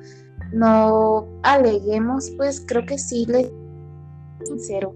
no 0.52 1.26
aleguemos, 1.42 2.30
pues 2.36 2.64
creo 2.66 2.86
que 2.86 2.98
sí 2.98 3.26
le 3.26 3.50
sincero 4.44 4.94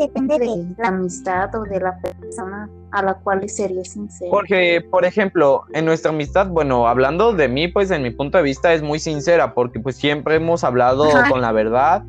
depende 0.00 0.38
de 0.38 0.74
la 0.78 0.88
amistad 0.88 1.54
o 1.54 1.62
de 1.64 1.78
la 1.78 1.98
persona 2.00 2.68
a 2.92 3.02
la 3.02 3.14
cual 3.14 3.48
sería 3.48 3.84
sincero. 3.84 4.30
Porque, 4.30 4.84
por 4.90 5.04
ejemplo, 5.04 5.64
en 5.72 5.84
nuestra 5.84 6.10
amistad, 6.10 6.48
bueno, 6.48 6.88
hablando 6.88 7.32
de 7.32 7.48
mí, 7.48 7.68
pues 7.68 7.90
en 7.90 8.02
mi 8.02 8.10
punto 8.10 8.38
de 8.38 8.44
vista 8.44 8.72
es 8.72 8.82
muy 8.82 8.98
sincera, 8.98 9.54
porque 9.54 9.78
pues 9.78 9.96
siempre 9.96 10.36
hemos 10.36 10.64
hablado 10.64 11.06
con 11.28 11.40
la 11.40 11.52
verdad, 11.52 12.02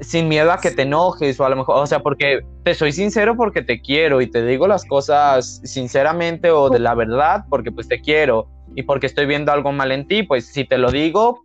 sin 0.00 0.28
miedo 0.28 0.52
a 0.52 0.58
que 0.58 0.70
te 0.70 0.82
enojes 0.82 1.38
o 1.38 1.44
a 1.44 1.48
lo 1.48 1.56
mejor, 1.56 1.76
o 1.76 1.86
sea, 1.86 2.00
porque 2.00 2.40
te 2.64 2.74
soy 2.74 2.92
sincero 2.92 3.36
porque 3.36 3.62
te 3.62 3.80
quiero 3.80 4.20
y 4.20 4.30
te 4.30 4.44
digo 4.44 4.66
las 4.66 4.84
cosas 4.84 5.60
sinceramente 5.64 6.50
o 6.50 6.70
de 6.70 6.78
la 6.78 6.94
verdad 6.94 7.44
porque 7.48 7.70
pues 7.70 7.88
te 7.88 8.00
quiero 8.00 8.48
y 8.74 8.82
porque 8.82 9.06
estoy 9.06 9.26
viendo 9.26 9.52
algo 9.52 9.72
mal 9.72 9.92
en 9.92 10.06
ti, 10.06 10.22
pues 10.22 10.46
si 10.46 10.64
te 10.64 10.78
lo 10.78 10.90
digo, 10.90 11.44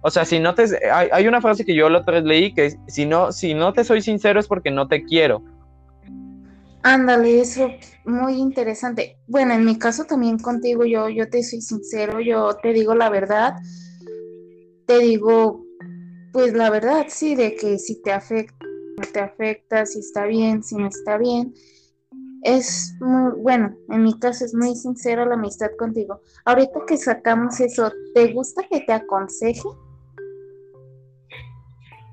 o 0.00 0.10
sea, 0.10 0.24
si 0.24 0.38
no 0.38 0.54
te... 0.54 0.64
Hay, 0.90 1.26
una 1.26 1.40
frase 1.40 1.64
que 1.64 1.74
yo 1.74 1.88
la 1.88 1.98
otra 1.98 2.14
vez 2.14 2.24
leí 2.24 2.54
que 2.54 2.74
si 2.86 3.04
no, 3.04 3.32
si 3.32 3.54
no 3.54 3.72
te 3.72 3.84
soy 3.84 4.00
sincero 4.00 4.38
es 4.38 4.46
porque 4.46 4.70
no 4.70 4.86
te 4.86 5.04
quiero. 5.04 5.42
Ándale, 6.82 7.40
eso 7.40 7.70
muy 8.04 8.34
interesante. 8.34 9.18
Bueno, 9.26 9.54
en 9.54 9.64
mi 9.64 9.76
caso 9.76 10.04
también 10.04 10.38
contigo, 10.38 10.84
yo, 10.84 11.08
yo 11.08 11.28
te 11.28 11.42
soy 11.42 11.60
sincero, 11.60 12.20
yo 12.20 12.54
te 12.62 12.72
digo 12.72 12.94
la 12.94 13.10
verdad. 13.10 13.56
Te 14.86 15.00
digo, 15.00 15.64
pues 16.32 16.52
la 16.54 16.70
verdad, 16.70 17.06
sí, 17.08 17.34
de 17.34 17.54
que 17.56 17.78
si 17.78 18.00
te 18.02 18.12
afecta, 18.12 18.56
te 19.12 19.20
afecta, 19.20 19.86
si 19.86 20.00
está 20.00 20.26
bien, 20.26 20.62
si 20.62 20.76
no 20.76 20.88
está 20.88 21.18
bien. 21.18 21.54
Es 22.42 22.94
muy, 23.00 23.32
bueno, 23.40 23.74
en 23.90 24.04
mi 24.04 24.18
caso 24.18 24.44
es 24.44 24.54
muy 24.54 24.76
sincera 24.76 25.26
la 25.26 25.34
amistad 25.34 25.70
contigo. 25.78 26.20
Ahorita 26.44 26.80
que 26.86 26.96
sacamos 26.96 27.58
eso, 27.60 27.90
¿te 28.14 28.32
gusta 28.32 28.62
que 28.70 28.80
te 28.80 28.92
aconseje? 28.92 29.68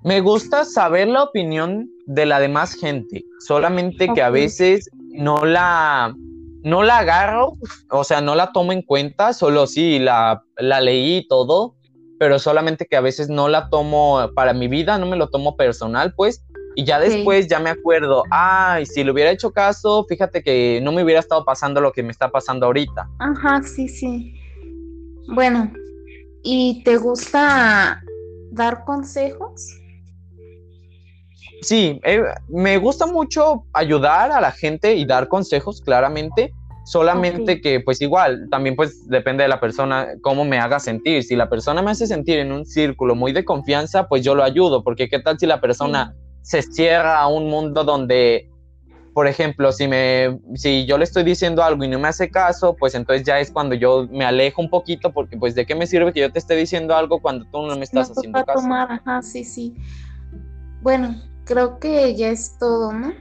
Me 0.03 0.21
gusta 0.21 0.65
saber 0.65 1.07
la 1.07 1.23
opinión 1.23 1.89
de 2.05 2.25
la 2.25 2.39
demás 2.39 2.75
gente, 2.75 3.23
solamente 3.39 4.07
que 4.13 4.21
a 4.21 4.29
veces 4.29 4.87
no 4.93 5.45
la, 5.45 6.13
no 6.61 6.83
la 6.83 6.99
agarro, 6.99 7.53
o 7.89 8.03
sea, 8.03 8.21
no 8.21 8.35
la 8.35 8.51
tomo 8.51 8.71
en 8.71 8.83
cuenta, 8.83 9.33
solo 9.33 9.65
sí, 9.65 9.97
la, 9.97 10.43
la 10.57 10.81
leí 10.81 11.27
todo, 11.27 11.75
pero 12.19 12.39
solamente 12.39 12.85
que 12.85 12.95
a 12.95 13.01
veces 13.01 13.29
no 13.29 13.49
la 13.49 13.69
tomo 13.69 14.29
para 14.35 14.53
mi 14.53 14.67
vida, 14.67 14.97
no 14.97 15.05
me 15.05 15.17
lo 15.17 15.29
tomo 15.29 15.55
personal, 15.55 16.13
pues, 16.15 16.43
y 16.75 16.83
ya 16.83 16.99
después 16.99 17.47
ya 17.47 17.59
me 17.59 17.69
acuerdo, 17.69 18.23
ay, 18.31 18.85
si 18.85 19.03
le 19.03 19.11
hubiera 19.11 19.31
hecho 19.31 19.51
caso, 19.51 20.05
fíjate 20.09 20.43
que 20.43 20.81
no 20.83 20.91
me 20.91 21.03
hubiera 21.03 21.21
estado 21.21 21.45
pasando 21.45 21.79
lo 21.79 21.93
que 21.93 22.03
me 22.03 22.11
está 22.11 22.29
pasando 22.29 22.65
ahorita. 22.65 23.09
Ajá, 23.19 23.61
sí, 23.63 23.87
sí. 23.87 24.33
Bueno, 25.27 25.71
¿y 26.43 26.83
te 26.83 26.97
gusta 26.97 28.03
dar 28.51 28.83
consejos? 28.83 29.81
Sí, 31.61 31.99
eh, 32.03 32.21
me 32.49 32.77
gusta 32.77 33.07
mucho 33.07 33.65
ayudar 33.73 34.31
a 34.31 34.41
la 34.41 34.51
gente 34.51 34.95
y 34.95 35.05
dar 35.05 35.27
consejos, 35.27 35.81
claramente. 35.81 36.53
Solamente 36.85 37.61
que, 37.61 37.79
pues 37.79 37.99
igual, 37.99 38.47
también 38.51 38.75
pues 38.75 39.09
depende 39.09 39.41
de 39.41 39.49
la 39.49 39.59
persona 39.59 40.07
cómo 40.21 40.45
me 40.45 40.59
haga 40.59 40.79
sentir. 40.79 41.23
Si 41.23 41.35
la 41.35 41.49
persona 41.49 41.81
me 41.81 41.89
hace 41.89 42.05
sentir 42.05 42.37
en 42.37 42.51
un 42.51 42.63
círculo 42.63 43.15
muy 43.15 43.33
de 43.33 43.43
confianza, 43.43 44.07
pues 44.07 44.23
yo 44.23 44.35
lo 44.35 44.43
ayudo, 44.43 44.83
porque 44.83 45.09
qué 45.09 45.19
tal 45.19 45.39
si 45.39 45.47
la 45.47 45.59
persona 45.59 46.13
se 46.43 46.61
cierra 46.61 47.19
a 47.19 47.27
un 47.27 47.49
mundo 47.49 47.83
donde, 47.83 48.51
por 49.15 49.25
ejemplo, 49.25 49.71
si, 49.71 49.87
me, 49.87 50.39
si 50.53 50.85
yo 50.85 50.99
le 50.99 51.05
estoy 51.05 51.23
diciendo 51.23 51.63
algo 51.63 51.83
y 51.83 51.87
no 51.87 51.97
me 51.97 52.07
hace 52.07 52.29
caso, 52.29 52.75
pues 52.75 52.93
entonces 52.93 53.25
ya 53.25 53.39
es 53.39 53.49
cuando 53.49 53.73
yo 53.73 54.07
me 54.11 54.23
alejo 54.23 54.61
un 54.61 54.69
poquito, 54.69 55.11
porque 55.11 55.37
pues 55.37 55.55
de 55.55 55.65
qué 55.65 55.73
me 55.73 55.87
sirve 55.87 56.13
que 56.13 56.19
yo 56.19 56.31
te 56.31 56.37
esté 56.37 56.55
diciendo 56.55 56.95
algo 56.95 57.19
cuando 57.19 57.45
tú 57.45 57.63
no 57.63 57.75
me 57.75 57.83
estás 57.83 58.11
haciendo 58.11 58.45
caso. 58.45 58.59
Tomar, 58.59 58.91
ajá, 58.91 59.23
sí, 59.23 59.43
sí. 59.43 59.73
Bueno, 60.83 61.15
creo 61.45 61.79
que 61.79 62.15
ya 62.15 62.29
es 62.29 62.59
todo, 62.59 62.93
¿no? 62.93 63.11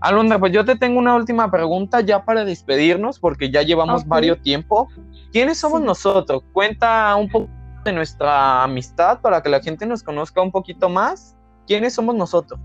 Alondra, 0.00 0.38
pues 0.38 0.52
yo 0.52 0.64
te 0.64 0.76
tengo 0.76 0.98
una 0.98 1.16
última 1.16 1.50
pregunta 1.50 2.00
ya 2.00 2.24
para 2.24 2.44
despedirnos, 2.44 3.18
porque 3.18 3.50
ya 3.50 3.62
llevamos 3.62 4.06
varios 4.06 4.40
tiempo. 4.42 4.88
¿Quiénes 5.32 5.58
somos 5.58 5.80
nosotros? 5.80 6.42
Cuenta 6.52 7.14
un 7.16 7.28
poco 7.28 7.48
de 7.84 7.92
nuestra 7.92 8.62
amistad 8.62 9.20
para 9.20 9.42
que 9.42 9.48
la 9.48 9.60
gente 9.60 9.86
nos 9.86 10.02
conozca 10.02 10.40
un 10.40 10.52
poquito 10.52 10.88
más. 10.88 11.36
¿Quiénes 11.66 11.94
somos 11.94 12.14
nosotros? 12.14 12.60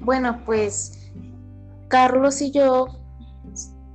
Bueno, 0.00 0.40
pues 0.44 1.10
Carlos 1.88 2.42
y 2.42 2.50
yo 2.50 2.88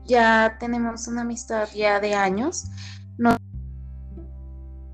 ya 0.06 0.58
tenemos 0.60 1.08
una 1.08 1.22
amistad 1.22 1.68
ya 1.76 2.00
de 2.00 2.16
años. 2.16 2.66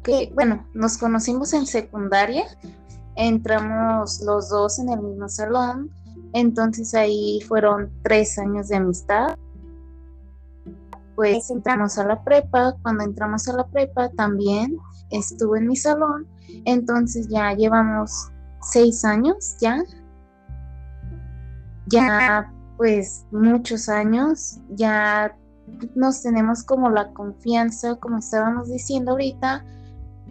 que, 0.04 0.34
bueno, 0.36 0.68
nos 0.74 0.98
conocimos 0.98 1.54
en 1.54 1.66
secundaria, 1.66 2.44
entramos 3.16 4.22
los 4.26 4.50
dos 4.50 4.78
en 4.80 4.90
el 4.90 5.00
mismo 5.00 5.30
salón 5.30 5.90
entonces 6.34 6.94
ahí 6.94 7.40
fueron 7.48 7.92
tres 8.04 8.38
años 8.38 8.68
de 8.68 8.78
amistad. 8.78 9.38
Pues 11.16 11.50
entramos 11.52 11.98
a 12.00 12.06
la 12.06 12.24
prepa, 12.24 12.76
cuando 12.82 13.04
entramos 13.04 13.48
a 13.48 13.54
la 13.54 13.68
prepa 13.68 14.10
también 14.10 14.78
estuve 15.12 15.60
en 15.60 15.68
mi 15.68 15.76
salón, 15.76 16.28
entonces 16.66 17.28
ya 17.30 17.54
llevamos 17.54 18.32
seis 18.62 19.06
años 19.06 19.56
ya. 19.62 19.84
Ya 21.88 22.52
pues 22.78 23.26
muchos 23.32 23.88
años, 23.90 24.58
ya 24.70 25.38
nos 25.96 26.24
tenemos 26.24 26.64
como 26.64 26.90
la 26.90 27.14
confianza, 27.14 27.96
como 27.96 28.18
estábamos 28.18 28.70
diciendo 28.70 29.12
ahorita, 29.12 29.64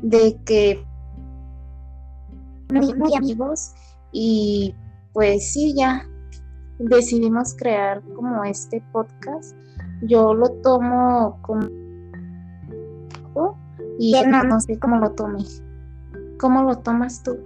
de 0.03 0.39
que 0.45 0.85
muy 2.73 3.15
amigos 3.15 3.73
y 4.13 4.75
pues 5.13 5.53
sí, 5.53 5.75
ya 5.77 6.07
decidimos 6.79 7.55
crear 7.55 8.03
como 8.15 8.45
este 8.45 8.83
podcast. 8.93 9.57
Yo 10.03 10.35
lo 10.35 10.51
tomo 10.63 11.39
como 11.43 11.69
y 13.99 14.13
no, 14.27 14.45
no 14.45 14.61
sé 14.61 14.79
cómo 14.79 14.97
lo 14.97 15.13
tome. 15.13 15.45
¿Cómo 16.39 16.63
lo 16.63 16.79
tomas 16.79 17.23
tú? 17.23 17.39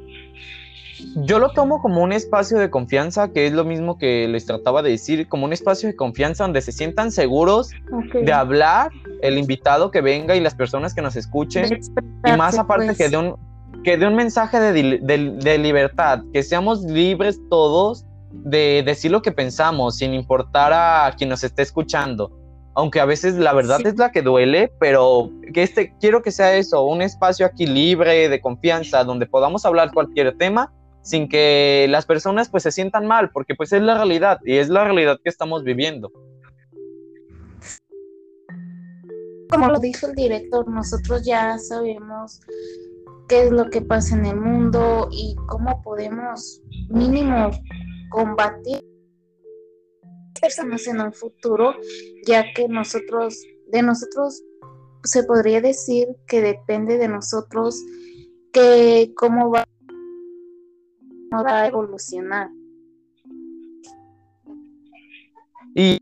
Yo 1.16 1.38
lo 1.38 1.50
tomo 1.50 1.82
como 1.82 2.02
un 2.02 2.12
espacio 2.12 2.58
de 2.58 2.70
confianza, 2.70 3.28
que 3.28 3.46
es 3.46 3.52
lo 3.52 3.64
mismo 3.64 3.98
que 3.98 4.26
les 4.28 4.46
trataba 4.46 4.82
de 4.82 4.90
decir, 4.90 5.28
como 5.28 5.44
un 5.44 5.52
espacio 5.52 5.88
de 5.88 5.96
confianza 5.96 6.44
donde 6.44 6.62
se 6.62 6.72
sientan 6.72 7.12
seguros 7.12 7.70
de 8.14 8.32
hablar, 8.32 8.90
el 9.20 9.36
invitado 9.36 9.90
que 9.90 10.00
venga 10.00 10.34
y 10.34 10.40
las 10.40 10.54
personas 10.54 10.94
que 10.94 11.02
nos 11.02 11.16
escuchen. 11.16 11.80
Y 12.24 12.32
más 12.36 12.58
aparte 12.58 12.88
que 12.88 12.94
pues. 12.94 13.10
de 13.10 13.16
un, 13.18 13.36
que 13.84 13.96
dé 13.96 14.06
un 14.06 14.14
mensaje 14.14 14.58
de, 14.60 15.58
libertad, 15.58 16.22
que 16.32 16.42
seamos 16.42 16.82
libres 16.82 17.40
todos 17.50 18.04
de 18.30 18.82
decir 18.84 19.10
lo 19.10 19.22
que 19.22 19.32
pensamos, 19.32 19.96
sin 19.96 20.14
importar 20.14 20.72
a 20.72 21.14
quien 21.16 21.30
nos 21.30 21.44
esté 21.44 21.62
escuchando. 21.62 22.30
Aunque 22.74 23.00
a 23.00 23.06
veces 23.06 23.36
la 23.36 23.54
verdad 23.54 23.80
es 23.86 23.96
la 23.96 24.12
que 24.12 24.20
duele, 24.20 24.70
pero 24.78 25.30
que 25.54 25.62
este, 25.62 25.94
quiero 25.98 26.22
que 26.22 26.30
sea 26.30 26.56
eso, 26.56 26.84
un 26.84 27.00
espacio 27.00 27.46
aquí 27.46 27.66
libre, 27.66 28.28
de 28.28 28.40
confianza, 28.40 29.02
donde 29.04 29.26
podamos 29.26 29.64
hablar 29.64 29.92
cualquier 29.92 30.36
tema 30.36 30.72
sin 31.06 31.28
que 31.28 31.86
las 31.88 32.04
personas 32.04 32.48
pues 32.48 32.64
se 32.64 32.72
sientan 32.72 33.06
mal, 33.06 33.30
porque 33.30 33.54
pues 33.54 33.72
es 33.72 33.80
la 33.80 33.94
realidad 33.94 34.40
y 34.44 34.56
es 34.56 34.68
la 34.68 34.84
realidad 34.84 35.18
que 35.22 35.30
estamos 35.30 35.62
viviendo. 35.62 36.10
Como 39.48 39.68
lo 39.68 39.78
dijo 39.78 40.08
el 40.08 40.14
director, 40.16 40.68
nosotros 40.68 41.24
ya 41.24 41.56
sabemos 41.58 42.40
qué 43.28 43.44
es 43.44 43.50
lo 43.50 43.68
que 43.70 43.82
pasa 43.82 44.16
en 44.16 44.26
el 44.26 44.36
mundo 44.36 45.08
y 45.10 45.36
cómo 45.48 45.82
podemos 45.82 46.62
mínimo 46.88 47.50
combatir 48.10 48.80
personas 50.40 50.86
en 50.86 51.00
un 51.00 51.12
futuro, 51.12 51.74
ya 52.26 52.52
que 52.54 52.68
nosotros, 52.68 53.42
de 53.68 53.82
nosotros 53.82 54.42
se 55.04 55.22
podría 55.24 55.60
decir 55.60 56.08
que 56.26 56.40
depende 56.40 56.98
de 56.98 57.08
nosotros 57.08 57.82
que 58.52 59.12
cómo 59.16 59.50
va, 59.50 59.64
a 61.32 61.66
evolucionar. 61.66 62.48
Y 65.74 65.98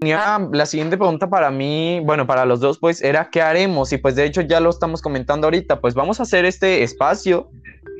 la 0.00 0.66
siguiente 0.66 0.96
pregunta 0.96 1.28
para 1.28 1.50
mí, 1.50 2.00
bueno, 2.04 2.26
para 2.26 2.44
los 2.44 2.60
dos, 2.60 2.78
pues 2.78 3.02
era 3.02 3.30
¿qué 3.30 3.42
haremos? 3.42 3.92
Y 3.92 3.98
pues 3.98 4.14
de 4.14 4.24
hecho 4.24 4.42
ya 4.42 4.60
lo 4.60 4.70
estamos 4.70 5.02
comentando 5.02 5.46
ahorita, 5.46 5.80
pues 5.80 5.94
vamos 5.94 6.20
a 6.20 6.22
hacer 6.22 6.44
este 6.44 6.82
espacio 6.82 7.50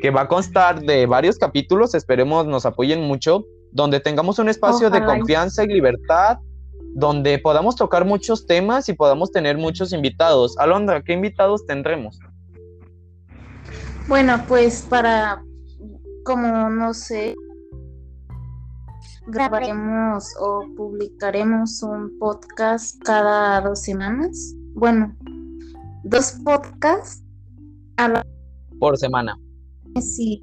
que 0.01 0.11
va 0.11 0.23
a 0.23 0.29
constar 0.29 0.81
de 0.81 1.07
varios 1.07 1.39
capítulos, 1.39 1.95
esperemos 1.95 2.47
nos 2.47 2.67
apoyen 2.67 3.03
mucho, 3.03 3.45
donde 3.73 4.01
tengamos 4.01 4.39
un 4.39 4.49
espacio 4.49 4.91
de 4.91 5.05
confianza 5.05 5.65
y 5.65 5.69
libertad, 5.69 6.39
donde 6.95 7.39
podamos 7.39 7.77
tocar 7.77 8.05
muchos 8.05 8.47
temas 8.47 8.89
y 8.89 8.93
podamos 8.93 9.31
tener 9.33 9.59
muchos 9.59 9.93
invitados. 9.93 10.57
Alondra, 10.59 11.03
¿qué 11.03 11.13
invitados 11.13 11.67
tendremos? 11.67 12.19
Bueno, 14.07 14.43
pues 14.49 14.87
para, 14.89 15.43
como 16.25 16.71
no 16.71 16.95
sé, 16.95 17.35
grabaremos 19.29 20.35
o 20.41 20.65
publicaremos 20.77 21.83
un 21.83 22.19
podcast 22.19 23.01
cada 23.05 23.61
dos 23.61 23.83
semanas. 23.83 24.55
Bueno, 24.75 25.15
dos 26.05 26.33
podcasts 26.45 27.23
a 27.97 28.09
la... 28.09 28.27
por 28.79 28.97
semana. 28.97 29.39
Sí. 30.01 30.43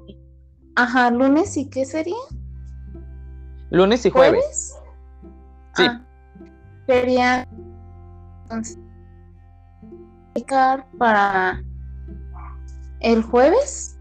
Ajá, 0.76 1.10
lunes 1.10 1.56
y 1.56 1.68
qué 1.68 1.84
sería? 1.84 2.14
Lunes 3.70 4.06
y 4.06 4.10
jueves. 4.10 4.76
Sí. 5.74 5.84
Ah, 5.88 6.04
sería 6.86 7.48
entonces 8.42 8.78
para 10.98 11.62
el 13.00 13.22
jueves. 13.22 13.98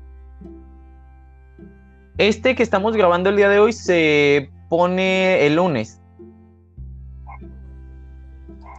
Este 2.17 2.55
que 2.55 2.63
estamos 2.63 2.95
grabando 2.95 3.29
el 3.29 3.37
día 3.37 3.49
de 3.49 3.59
hoy 3.59 3.73
se 3.73 4.51
pone 4.69 5.45
el 5.45 5.55
lunes. 5.55 5.99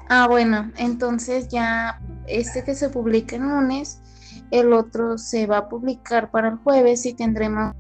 Ah, 0.09 0.29
bueno, 0.29 0.71
entonces 0.77 1.49
ya 1.49 2.01
este 2.27 2.63
que 2.63 2.75
se 2.75 2.89
publica 2.91 3.37
el 3.37 3.43
lunes, 3.43 4.01
el 4.51 4.73
otro 4.73 5.19
se 5.19 5.47
va 5.47 5.59
a 5.59 5.69
publicar 5.69 6.31
para 6.31 6.49
el 6.49 6.57
jueves 6.59 7.05
y 7.07 7.15
tendremos 7.15 7.75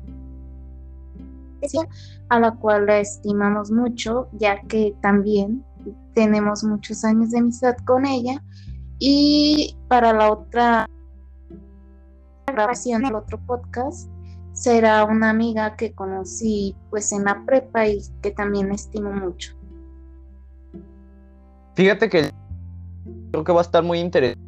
a 2.29 2.40
la 2.40 2.53
cual 2.53 2.87
la 2.87 2.99
estimamos 2.99 3.71
mucho, 3.71 4.29
ya 4.33 4.61
que 4.62 4.95
también 5.01 5.64
tenemos 6.14 6.64
muchos 6.64 7.05
años 7.05 7.31
de 7.31 7.38
amistad 7.38 7.77
con 7.85 8.07
ella. 8.07 8.42
Y 8.99 9.77
para 9.88 10.12
la 10.12 10.33
otra 10.33 10.88
grabación, 12.47 13.05
el 13.05 13.14
otro 13.14 13.38
podcast, 13.47 14.09
será 14.57 15.05
una 15.05 15.29
amiga 15.29 15.77
que 15.77 15.92
conocí 15.92 16.75
pues 16.88 17.12
en 17.12 17.25
la 17.25 17.45
prepa 17.45 17.87
y 17.87 18.01
que 18.23 18.31
también 18.31 18.73
estimo 18.73 19.12
mucho. 19.12 19.55
Fíjate 21.75 22.09
que 22.09 22.31
creo 23.31 23.45
que 23.45 23.53
va 23.53 23.61
a 23.61 23.62
estar 23.62 23.83
muy 23.83 24.01
interesante. 24.01 24.42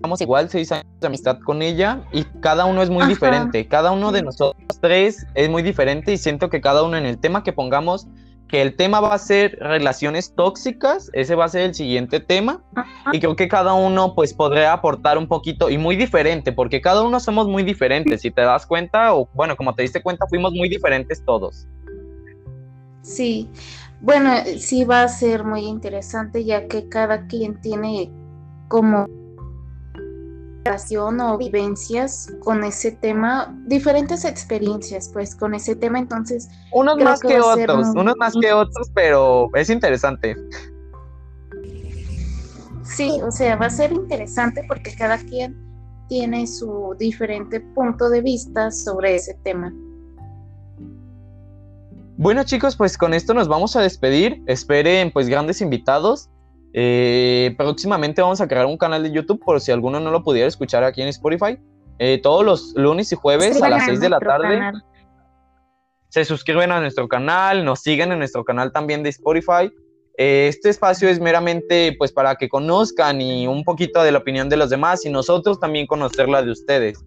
Vamos 0.00 0.20
igual 0.20 0.48
seis 0.48 0.70
años 0.70 0.86
de 1.00 1.08
amistad 1.08 1.40
con 1.44 1.60
ella 1.60 2.04
y 2.12 2.22
cada 2.40 2.64
uno 2.64 2.80
es 2.80 2.90
muy 2.90 3.06
diferente. 3.06 3.66
Cada 3.66 3.90
uno 3.90 4.12
de 4.12 4.22
nosotros 4.22 4.78
tres 4.80 5.26
es 5.34 5.50
muy 5.50 5.62
diferente 5.62 6.12
y 6.12 6.18
siento 6.18 6.48
que 6.48 6.60
cada 6.60 6.84
uno 6.84 6.96
en 6.96 7.04
el 7.04 7.18
tema 7.18 7.42
que 7.42 7.52
pongamos 7.52 8.06
que 8.48 8.62
el 8.62 8.76
tema 8.76 9.00
va 9.00 9.14
a 9.14 9.18
ser 9.18 9.58
relaciones 9.60 10.34
tóxicas, 10.34 11.10
ese 11.12 11.34
va 11.34 11.44
a 11.44 11.48
ser 11.48 11.62
el 11.62 11.74
siguiente 11.74 12.18
tema, 12.18 12.62
y 13.12 13.20
creo 13.20 13.36
que 13.36 13.46
cada 13.46 13.74
uno 13.74 14.14
pues 14.14 14.32
podría 14.32 14.72
aportar 14.72 15.18
un 15.18 15.28
poquito 15.28 15.70
y 15.70 15.78
muy 15.78 15.96
diferente, 15.96 16.52
porque 16.52 16.80
cada 16.80 17.02
uno 17.02 17.20
somos 17.20 17.46
muy 17.46 17.62
diferentes, 17.62 18.22
si 18.22 18.30
te 18.30 18.42
das 18.42 18.66
cuenta, 18.66 19.14
o 19.14 19.28
bueno, 19.34 19.56
como 19.56 19.74
te 19.74 19.82
diste 19.82 20.02
cuenta, 20.02 20.26
fuimos 20.28 20.52
muy 20.52 20.68
diferentes 20.68 21.22
todos. 21.24 21.68
Sí, 23.02 23.48
bueno, 24.00 24.32
sí 24.58 24.84
va 24.84 25.02
a 25.02 25.08
ser 25.08 25.44
muy 25.44 25.66
interesante 25.66 26.44
ya 26.44 26.66
que 26.68 26.88
cada 26.88 27.26
quien 27.26 27.60
tiene 27.60 28.10
como 28.68 29.06
o 30.64 31.38
vivencias 31.38 32.32
con 32.40 32.62
ese 32.62 32.92
tema, 32.92 33.56
diferentes 33.66 34.24
experiencias 34.24 35.08
pues 35.12 35.34
con 35.34 35.54
ese 35.54 35.74
tema, 35.74 35.98
entonces... 35.98 36.48
Unos 36.72 36.98
más 36.98 37.20
que, 37.20 37.40
otros, 37.40 37.88
unos 37.94 38.14
más 38.18 38.34
que 38.40 38.52
otros, 38.52 38.90
pero 38.94 39.48
es 39.54 39.70
interesante. 39.70 40.36
Sí, 42.84 43.20
o 43.22 43.30
sea, 43.30 43.56
va 43.56 43.66
a 43.66 43.70
ser 43.70 43.92
interesante 43.92 44.62
porque 44.68 44.94
cada 44.94 45.18
quien 45.18 45.56
tiene 46.08 46.46
su 46.46 46.94
diferente 46.98 47.60
punto 47.60 48.08
de 48.08 48.22
vista 48.22 48.70
sobre 48.70 49.14
ese 49.14 49.34
tema. 49.42 49.72
Bueno 52.16 52.42
chicos, 52.42 52.74
pues 52.76 52.98
con 52.98 53.14
esto 53.14 53.32
nos 53.32 53.46
vamos 53.46 53.76
a 53.76 53.80
despedir. 53.80 54.42
Esperen 54.46 55.12
pues 55.12 55.28
grandes 55.28 55.60
invitados. 55.60 56.28
Eh, 56.72 57.54
próximamente 57.56 58.20
vamos 58.20 58.40
a 58.40 58.48
crear 58.48 58.66
un 58.66 58.76
canal 58.76 59.02
de 59.02 59.10
YouTube 59.10 59.40
por 59.40 59.60
si 59.60 59.72
alguno 59.72 60.00
no 60.00 60.10
lo 60.10 60.22
pudiera 60.22 60.48
escuchar 60.48 60.84
aquí 60.84 61.02
en 61.02 61.08
Spotify. 61.08 61.58
Eh, 61.98 62.20
todos 62.22 62.44
los 62.44 62.72
lunes 62.76 63.10
y 63.12 63.16
jueves 63.16 63.60
a 63.62 63.68
las 63.68 63.86
6 63.86 64.00
de 64.00 64.08
la 64.08 64.20
tarde. 64.20 64.72
Se 66.08 66.24
suscriben 66.24 66.72
a 66.72 66.80
nuestro 66.80 67.08
canal, 67.08 67.64
nos 67.64 67.80
siguen 67.80 68.12
en 68.12 68.18
nuestro 68.18 68.44
canal 68.44 68.72
también 68.72 69.02
de 69.02 69.10
Spotify. 69.10 69.70
Eh, 70.16 70.48
este 70.48 70.70
espacio 70.70 71.08
es 71.08 71.20
meramente 71.20 71.94
pues 71.98 72.12
para 72.12 72.36
que 72.36 72.48
conozcan 72.48 73.20
y 73.20 73.46
un 73.46 73.62
poquito 73.62 74.02
de 74.02 74.12
la 74.12 74.18
opinión 74.18 74.48
de 74.48 74.56
los 74.56 74.70
demás 74.70 75.04
y 75.04 75.10
nosotros 75.10 75.60
también 75.60 75.86
conocer 75.86 76.28
la 76.28 76.42
de 76.42 76.50
ustedes. 76.50 76.98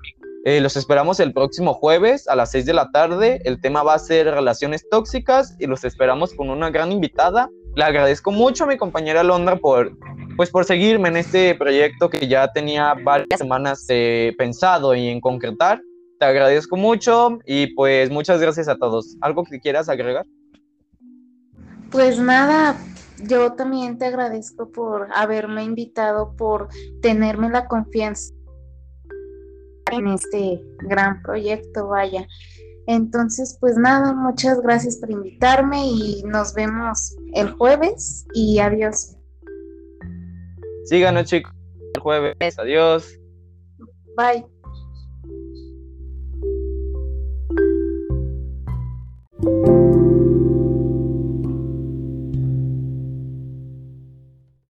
los 0.43 0.76
esperamos 0.76 1.19
el 1.19 1.34
próximo 1.34 1.74
jueves 1.74 2.28
a 2.28 2.36
las 2.36 2.52
6 2.52 2.65
de 2.65 2.74
la 2.74 2.89
tarde. 2.91 3.41
El 3.45 3.62
tema 3.62 3.84
va 3.84 3.93
a 3.93 4.00
ser 4.00 4.26
relaciones 4.28 4.88
tóxicas 4.89 5.56
y 5.60 5.67
los 5.67 5.84
esperamos 5.84 6.34
con 6.34 6.50
una 6.50 6.69
gran 6.69 6.91
invitada 6.91 7.50
le 7.75 7.84
agradezco 7.84 8.31
mucho 8.31 8.65
a 8.65 8.67
mi 8.67 8.77
compañera 8.77 9.23
Londra 9.23 9.55
por, 9.55 9.97
pues, 10.36 10.49
por 10.49 10.65
seguirme 10.65 11.10
en 11.10 11.17
este 11.17 11.55
proyecto 11.55 12.10
que 12.10 12.27
ya 12.27 12.51
tenía 12.51 12.93
varias 12.93 13.39
semanas 13.39 13.86
eh, 13.89 14.34
pensado 14.38 14.93
y 14.95 15.07
en 15.07 15.21
concretar. 15.21 15.81
Te 16.19 16.25
agradezco 16.25 16.77
mucho 16.77 17.39
y 17.45 17.73
pues 17.73 18.12
muchas 18.12 18.39
gracias 18.39 18.67
a 18.67 18.75
todos. 18.75 19.17
¿Algo 19.21 19.43
que 19.43 19.60
quieras 19.60 19.89
agregar? 19.89 20.25
Pues 21.89 22.19
nada, 22.19 22.77
yo 23.23 23.53
también 23.53 23.97
te 23.97 24.05
agradezco 24.05 24.71
por 24.71 25.07
haberme 25.13 25.63
invitado, 25.63 26.36
por 26.36 26.69
tenerme 27.01 27.49
la 27.49 27.67
confianza 27.67 28.34
en 29.91 30.07
este 30.07 30.62
gran 30.84 31.21
proyecto, 31.21 31.88
vaya. 31.88 32.27
Entonces, 32.87 33.57
pues 33.59 33.77
nada, 33.77 34.13
muchas 34.13 34.61
gracias 34.61 34.97
por 34.97 35.11
invitarme 35.11 35.85
y 35.85 36.23
nos 36.23 36.53
vemos 36.53 37.15
el 37.33 37.51
jueves 37.51 38.25
y 38.33 38.59
adiós. 38.59 39.15
Síganos 40.85 41.25
chicos, 41.25 41.53
el 41.95 42.01
jueves, 42.01 42.59
adiós. 42.59 43.17
Bye. 44.17 44.45